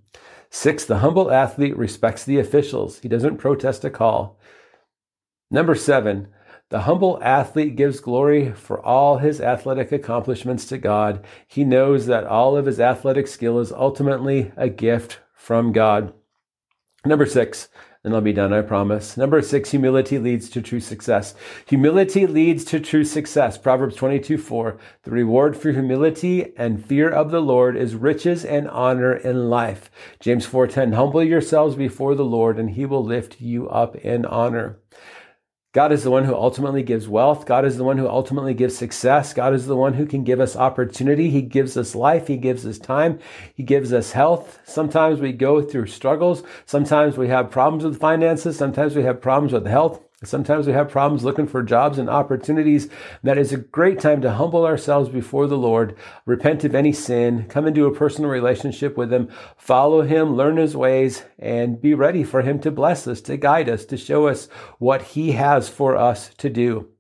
Six, 0.51 0.85
the 0.85 0.99
humble 0.99 1.31
athlete 1.31 1.77
respects 1.77 2.25
the 2.25 2.39
officials. 2.39 2.99
He 2.99 3.09
doesn't 3.09 3.39
protest 3.39 3.85
a 3.85 3.91
call. 3.91 4.39
Number 5.51 5.75
seven, 5.75 6.29
the 6.69 6.83
humble 6.83 7.19
athlete 7.23 7.75
gives 7.75 7.99
glory 7.99 8.53
for 8.53 8.81
all 8.85 9.19
his 9.19 9.41
athletic 9.41 9.91
accomplishments 9.91 10.67
to 10.67 10.79
God. 10.79 11.25
He 11.49 11.65
knows 11.65 12.07
that 12.07 12.27
all 12.27 12.57
of 12.57 12.67
his 12.67 12.79
athletic 12.79 13.27
skill 13.27 13.59
is 13.59 13.73
ultimately 13.73 14.53
a 14.57 14.69
gift 14.69 15.19
from 15.35 15.73
God. 15.73 16.13
Number 17.05 17.27
six, 17.27 17.69
then 18.03 18.15
I'll 18.15 18.23
be 18.23 18.33
done, 18.33 18.53
I 18.55 18.63
promise. 18.63 19.19
Number 19.19 19.43
six, 19.43 19.73
humility 19.73 20.19
leads 20.19 20.49
to 20.51 20.63
true 20.63 20.81
success. 20.81 21.35
Humility 21.67 22.27
leads 22.27 22.65
to 22.65 22.81
true 22.81 23.05
success. 23.05 23.59
Proverbs 23.59 23.95
22, 23.97 24.39
4. 24.39 24.79
The 25.03 25.11
reward 25.11 25.55
for 25.55 25.71
humility 25.71 26.55
and 26.57 26.83
fear 26.83 27.11
of 27.11 27.31
the 27.31 27.43
Lord 27.43 27.77
is 27.77 27.95
riches 27.95 28.43
and 28.43 28.69
honor 28.71 29.13
in 29.13 29.51
life. 29.51 29.91
James 30.19 30.47
4:10. 30.47 30.93
Humble 30.93 31.23
yourselves 31.23 31.75
before 31.75 32.15
the 32.15 32.25
Lord, 32.25 32.59
and 32.59 32.71
he 32.71 32.87
will 32.87 33.05
lift 33.05 33.39
you 33.39 33.69
up 33.69 33.95
in 33.97 34.25
honor. 34.25 34.79
God 35.73 35.93
is 35.93 36.03
the 36.03 36.11
one 36.11 36.25
who 36.25 36.35
ultimately 36.35 36.83
gives 36.83 37.07
wealth. 37.07 37.47
God 37.47 37.65
is 37.65 37.77
the 37.77 37.85
one 37.85 37.97
who 37.97 38.09
ultimately 38.09 38.55
gives 38.55 38.77
success. 38.77 39.33
God 39.33 39.55
is 39.55 39.67
the 39.67 39.77
one 39.77 39.95
who 39.95 40.05
can 40.05 40.25
give 40.25 40.41
us 40.41 40.57
opportunity. 40.57 41.31
He 41.31 41.43
gives 41.43 41.77
us 41.77 41.95
life. 41.95 42.27
He 42.27 42.39
gives 42.39 42.67
us 42.67 42.77
time. 42.77 43.21
He 43.55 43.63
gives 43.63 43.93
us 43.93 44.11
health. 44.11 44.59
Sometimes 44.65 45.21
we 45.21 45.31
go 45.33 45.63
through 45.63 45.87
struggles. 45.87 46.43
Sometimes 46.67 47.17
we 47.17 47.29
have 47.29 47.53
problems 47.53 47.85
with 47.85 48.01
finances. 48.01 48.57
Sometimes 48.59 48.97
we 48.97 49.05
have 49.05 49.21
problems 49.21 49.53
with 49.53 49.65
health. 49.65 50.01
Sometimes 50.23 50.67
we 50.67 50.75
have 50.75 50.91
problems 50.91 51.25
looking 51.25 51.47
for 51.47 51.63
jobs 51.63 51.97
and 51.97 52.11
opportunities. 52.11 52.91
That 53.23 53.39
is 53.39 53.55
a 53.55 53.57
great 53.57 53.99
time 53.99 54.21
to 54.21 54.33
humble 54.33 54.67
ourselves 54.67 55.09
before 55.09 55.47
the 55.47 55.57
Lord, 55.57 55.97
repent 56.27 56.63
of 56.63 56.75
any 56.75 56.93
sin, 56.93 57.47
come 57.49 57.67
into 57.67 57.87
a 57.87 57.95
personal 57.95 58.29
relationship 58.29 58.99
with 58.99 59.11
Him, 59.11 59.31
follow 59.57 60.03
Him, 60.03 60.37
learn 60.37 60.59
His 60.59 60.77
ways, 60.77 61.25
and 61.39 61.81
be 61.81 61.95
ready 61.95 62.23
for 62.23 62.43
Him 62.43 62.59
to 62.61 62.71
bless 62.71 63.07
us, 63.07 63.23
to 63.23 63.39
guide 63.39 63.71
us, 63.71 63.87
to 63.87 63.97
show 63.97 64.27
us 64.29 64.49
what 64.79 65.01
He 65.01 65.33
has 65.33 65.71
for 65.71 65.97
us 65.97 66.35
to 66.37 66.51
do. 66.51 66.91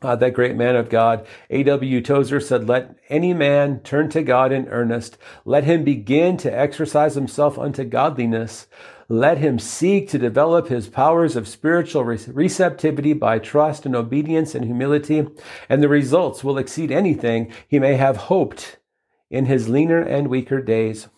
Uh, 0.00 0.14
that 0.14 0.34
great 0.34 0.54
man 0.54 0.76
of 0.76 0.90
God, 0.90 1.26
A.W. 1.50 2.02
Tozer 2.02 2.38
said, 2.38 2.68
Let 2.68 2.94
any 3.08 3.32
man 3.32 3.80
turn 3.80 4.10
to 4.10 4.22
God 4.22 4.52
in 4.52 4.68
earnest. 4.68 5.16
Let 5.46 5.64
him 5.64 5.82
begin 5.82 6.36
to 6.38 6.56
exercise 6.56 7.14
himself 7.14 7.58
unto 7.58 7.84
godliness. 7.84 8.66
Let 9.08 9.38
him 9.38 9.58
seek 9.58 10.08
to 10.10 10.18
develop 10.18 10.68
his 10.68 10.88
powers 10.88 11.36
of 11.36 11.46
spiritual 11.46 12.04
receptivity 12.04 13.12
by 13.12 13.38
trust 13.38 13.84
and 13.84 13.94
obedience 13.94 14.54
and 14.54 14.64
humility, 14.64 15.26
and 15.68 15.82
the 15.82 15.88
results 15.88 16.42
will 16.42 16.58
exceed 16.58 16.90
anything 16.90 17.52
he 17.68 17.78
may 17.78 17.94
have 17.94 18.16
hoped 18.16 18.78
in 19.30 19.46
his 19.46 19.68
leaner 19.68 20.00
and 20.00 20.28
weaker 20.28 20.62
days. 20.62 21.08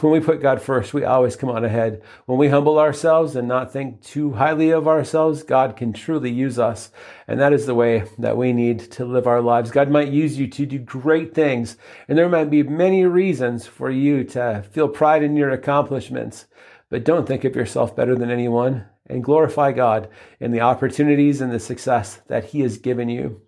When 0.00 0.12
we 0.12 0.20
put 0.20 0.40
God 0.40 0.62
first, 0.62 0.94
we 0.94 1.04
always 1.04 1.34
come 1.34 1.50
on 1.50 1.64
ahead. 1.64 2.02
When 2.26 2.38
we 2.38 2.48
humble 2.48 2.78
ourselves 2.78 3.34
and 3.34 3.48
not 3.48 3.72
think 3.72 4.00
too 4.00 4.34
highly 4.34 4.70
of 4.70 4.86
ourselves, 4.86 5.42
God 5.42 5.76
can 5.76 5.92
truly 5.92 6.30
use 6.30 6.56
us. 6.56 6.92
And 7.26 7.40
that 7.40 7.52
is 7.52 7.66
the 7.66 7.74
way 7.74 8.04
that 8.18 8.36
we 8.36 8.52
need 8.52 8.78
to 8.92 9.04
live 9.04 9.26
our 9.26 9.40
lives. 9.40 9.72
God 9.72 9.90
might 9.90 10.12
use 10.12 10.38
you 10.38 10.46
to 10.46 10.66
do 10.66 10.78
great 10.78 11.34
things. 11.34 11.76
And 12.06 12.16
there 12.16 12.28
might 12.28 12.48
be 12.48 12.62
many 12.62 13.04
reasons 13.06 13.66
for 13.66 13.90
you 13.90 14.22
to 14.24 14.64
feel 14.70 14.88
pride 14.88 15.24
in 15.24 15.36
your 15.36 15.50
accomplishments. 15.50 16.46
But 16.88 17.02
don't 17.02 17.26
think 17.26 17.42
of 17.42 17.56
yourself 17.56 17.96
better 17.96 18.14
than 18.14 18.30
anyone 18.30 18.86
and 19.06 19.24
glorify 19.24 19.72
God 19.72 20.08
in 20.38 20.52
the 20.52 20.60
opportunities 20.60 21.40
and 21.40 21.50
the 21.50 21.58
success 21.58 22.20
that 22.28 22.44
He 22.44 22.60
has 22.60 22.78
given 22.78 23.08
you. 23.08 23.40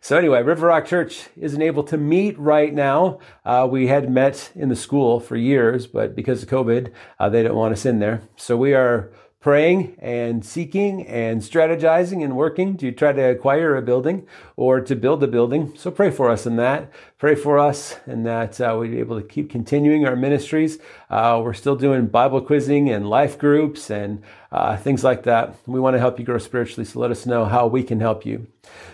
So 0.00 0.16
anyway, 0.16 0.42
River 0.42 0.68
Rock 0.68 0.86
Church 0.86 1.28
isn't 1.36 1.60
able 1.60 1.82
to 1.84 1.96
meet 1.96 2.38
right 2.38 2.72
now. 2.72 3.18
Uh, 3.44 3.66
we 3.70 3.88
had 3.88 4.10
met 4.10 4.52
in 4.54 4.68
the 4.68 4.76
school 4.76 5.18
for 5.18 5.36
years, 5.36 5.86
but 5.86 6.14
because 6.14 6.42
of 6.42 6.48
COVID, 6.48 6.92
uh, 7.18 7.28
they 7.28 7.42
didn't 7.42 7.56
want 7.56 7.72
us 7.72 7.84
in 7.84 7.98
there. 7.98 8.22
So 8.36 8.56
we 8.56 8.74
are 8.74 9.10
praying 9.40 9.96
and 10.00 10.44
seeking 10.44 11.06
and 11.06 11.40
strategizing 11.42 12.24
and 12.24 12.36
working 12.36 12.76
to 12.76 12.90
try 12.92 13.12
to 13.12 13.22
acquire 13.22 13.76
a 13.76 13.82
building 13.82 14.26
or 14.56 14.80
to 14.80 14.96
build 14.96 15.22
a 15.22 15.28
building. 15.28 15.72
So 15.76 15.90
pray 15.90 16.10
for 16.10 16.28
us 16.30 16.46
in 16.46 16.56
that. 16.56 16.90
Pray 17.18 17.34
for 17.34 17.58
us 17.58 17.96
and 18.06 18.24
that 18.26 18.60
uh, 18.60 18.76
we're 18.78 18.96
able 19.00 19.20
to 19.20 19.26
keep 19.26 19.50
continuing 19.50 20.06
our 20.06 20.14
ministries. 20.14 20.78
Uh, 21.10 21.40
we're 21.42 21.52
still 21.52 21.74
doing 21.74 22.06
Bible 22.06 22.40
quizzing 22.40 22.88
and 22.90 23.10
life 23.10 23.36
groups 23.36 23.90
and 23.90 24.22
uh, 24.52 24.76
things 24.76 25.02
like 25.02 25.24
that. 25.24 25.56
We 25.66 25.80
want 25.80 25.94
to 25.94 25.98
help 25.98 26.20
you 26.20 26.24
grow 26.24 26.38
spiritually, 26.38 26.84
so 26.84 27.00
let 27.00 27.10
us 27.10 27.26
know 27.26 27.44
how 27.44 27.66
we 27.66 27.82
can 27.82 27.98
help 27.98 28.24
you. 28.24 28.46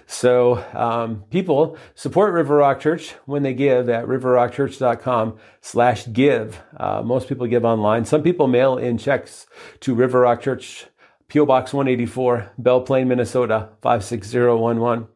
So 0.06 0.64
um, 0.72 1.24
people 1.28 1.76
support 1.94 2.32
River 2.32 2.56
Rock 2.56 2.80
Church 2.80 3.10
when 3.26 3.42
they 3.42 3.52
give 3.52 3.90
at 3.90 4.06
riverrockchurch.com 4.06 5.36
slash 5.60 6.10
give. 6.10 6.62
Uh, 6.78 7.02
most 7.02 7.28
people 7.28 7.46
give 7.46 7.66
online. 7.66 8.06
Some 8.06 8.22
people 8.22 8.46
mail 8.46 8.78
in 8.78 8.96
checks 8.96 9.46
to 9.80 9.94
River 9.94 10.20
Rock 10.20 10.40
Church, 10.40 10.86
P.O. 11.28 11.44
Box 11.44 11.74
184, 11.74 12.52
Belle 12.56 12.80
Plaine, 12.80 13.06
Minnesota 13.06 13.68
56011. 13.82 15.08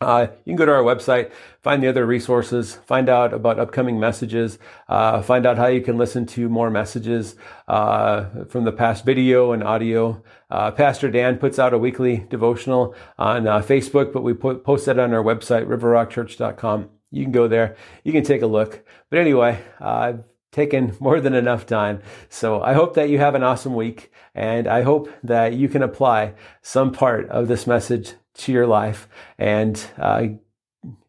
Uh, 0.00 0.26
you 0.44 0.50
can 0.50 0.56
go 0.56 0.66
to 0.66 0.72
our 0.72 0.82
website, 0.82 1.32
find 1.62 1.82
the 1.82 1.88
other 1.88 2.04
resources, 2.04 2.74
find 2.86 3.08
out 3.08 3.32
about 3.32 3.58
upcoming 3.58 3.98
messages, 3.98 4.58
uh, 4.88 5.22
find 5.22 5.46
out 5.46 5.56
how 5.56 5.66
you 5.66 5.80
can 5.80 5.96
listen 5.96 6.26
to 6.26 6.50
more 6.50 6.68
messages 6.70 7.34
uh, 7.66 8.26
from 8.48 8.64
the 8.64 8.72
past 8.72 9.06
video 9.06 9.52
and 9.52 9.64
audio. 9.64 10.22
Uh, 10.50 10.70
Pastor 10.70 11.10
Dan 11.10 11.38
puts 11.38 11.58
out 11.58 11.72
a 11.72 11.78
weekly 11.78 12.26
devotional 12.28 12.94
on 13.18 13.46
uh, 13.46 13.60
Facebook, 13.60 14.12
but 14.12 14.22
we 14.22 14.34
put, 14.34 14.64
post 14.64 14.84
that 14.84 14.98
on 14.98 15.14
our 15.14 15.22
website, 15.22 15.66
riverrockchurch.com. 15.66 16.90
You 17.10 17.22
can 17.22 17.32
go 17.32 17.48
there. 17.48 17.76
You 18.04 18.12
can 18.12 18.24
take 18.24 18.42
a 18.42 18.46
look. 18.46 18.84
But 19.08 19.18
anyway, 19.18 19.62
I've 19.80 20.24
taken 20.52 20.94
more 21.00 21.20
than 21.20 21.34
enough 21.34 21.64
time. 21.66 22.02
So 22.28 22.60
I 22.60 22.74
hope 22.74 22.94
that 22.94 23.08
you 23.08 23.18
have 23.18 23.34
an 23.34 23.42
awesome 23.42 23.74
week, 23.74 24.10
and 24.34 24.66
I 24.66 24.82
hope 24.82 25.08
that 25.22 25.54
you 25.54 25.68
can 25.68 25.82
apply 25.82 26.34
some 26.60 26.92
part 26.92 27.28
of 27.30 27.48
this 27.48 27.66
message 27.66 28.14
to 28.38 28.52
your 28.52 28.66
life 28.66 29.08
and 29.38 29.84
uh, 29.98 30.26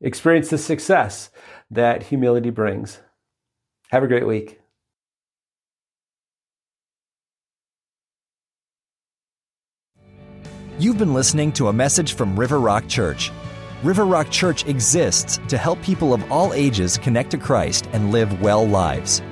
experience 0.02 0.50
the 0.50 0.58
success 0.58 1.30
that 1.72 2.04
humility 2.04 2.50
brings. 2.50 3.00
Have 3.90 4.04
a 4.04 4.08
great 4.08 4.28
week. 4.28 4.60
You've 10.80 11.00
been 11.00 11.14
listening 11.14 11.52
to 11.54 11.70
a 11.70 11.74
message 11.74 12.14
from 12.14 12.40
River 12.40 12.60
Rock 12.60 12.88
Church. 12.88 13.32
River 13.84 14.06
Rock 14.06 14.30
Church 14.30 14.66
exists 14.68 15.40
to 15.48 15.58
help 15.58 15.82
people 15.82 16.14
of 16.14 16.32
all 16.32 16.54
ages 16.54 17.00
connect 17.00 17.32
to 17.32 17.38
Christ 17.38 17.88
and 17.94 18.12
live 18.12 18.42
well 18.42 18.68
lives. 18.68 19.24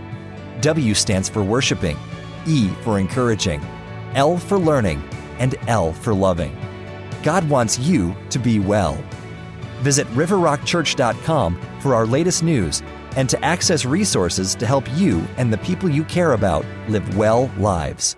W 0.62 0.94
stands 0.96 1.30
for 1.30 1.44
worshiping, 1.44 1.98
E 2.48 2.70
for 2.82 3.00
encouraging, 3.00 3.64
L 4.16 4.38
for 4.38 4.58
learning, 4.58 5.04
and 5.38 5.56
L 5.68 5.94
for 5.94 6.14
loving. 6.16 6.65
God 7.26 7.50
wants 7.50 7.80
you 7.80 8.16
to 8.30 8.38
be 8.38 8.60
well. 8.60 9.04
Visit 9.80 10.06
riverrockchurch.com 10.10 11.60
for 11.80 11.96
our 11.96 12.06
latest 12.06 12.44
news 12.44 12.84
and 13.16 13.28
to 13.30 13.44
access 13.44 13.84
resources 13.84 14.54
to 14.54 14.68
help 14.68 14.86
you 14.94 15.24
and 15.38 15.52
the 15.52 15.58
people 15.58 15.90
you 15.90 16.04
care 16.04 16.34
about 16.34 16.64
live 16.88 17.18
well 17.18 17.52
lives. 17.58 18.16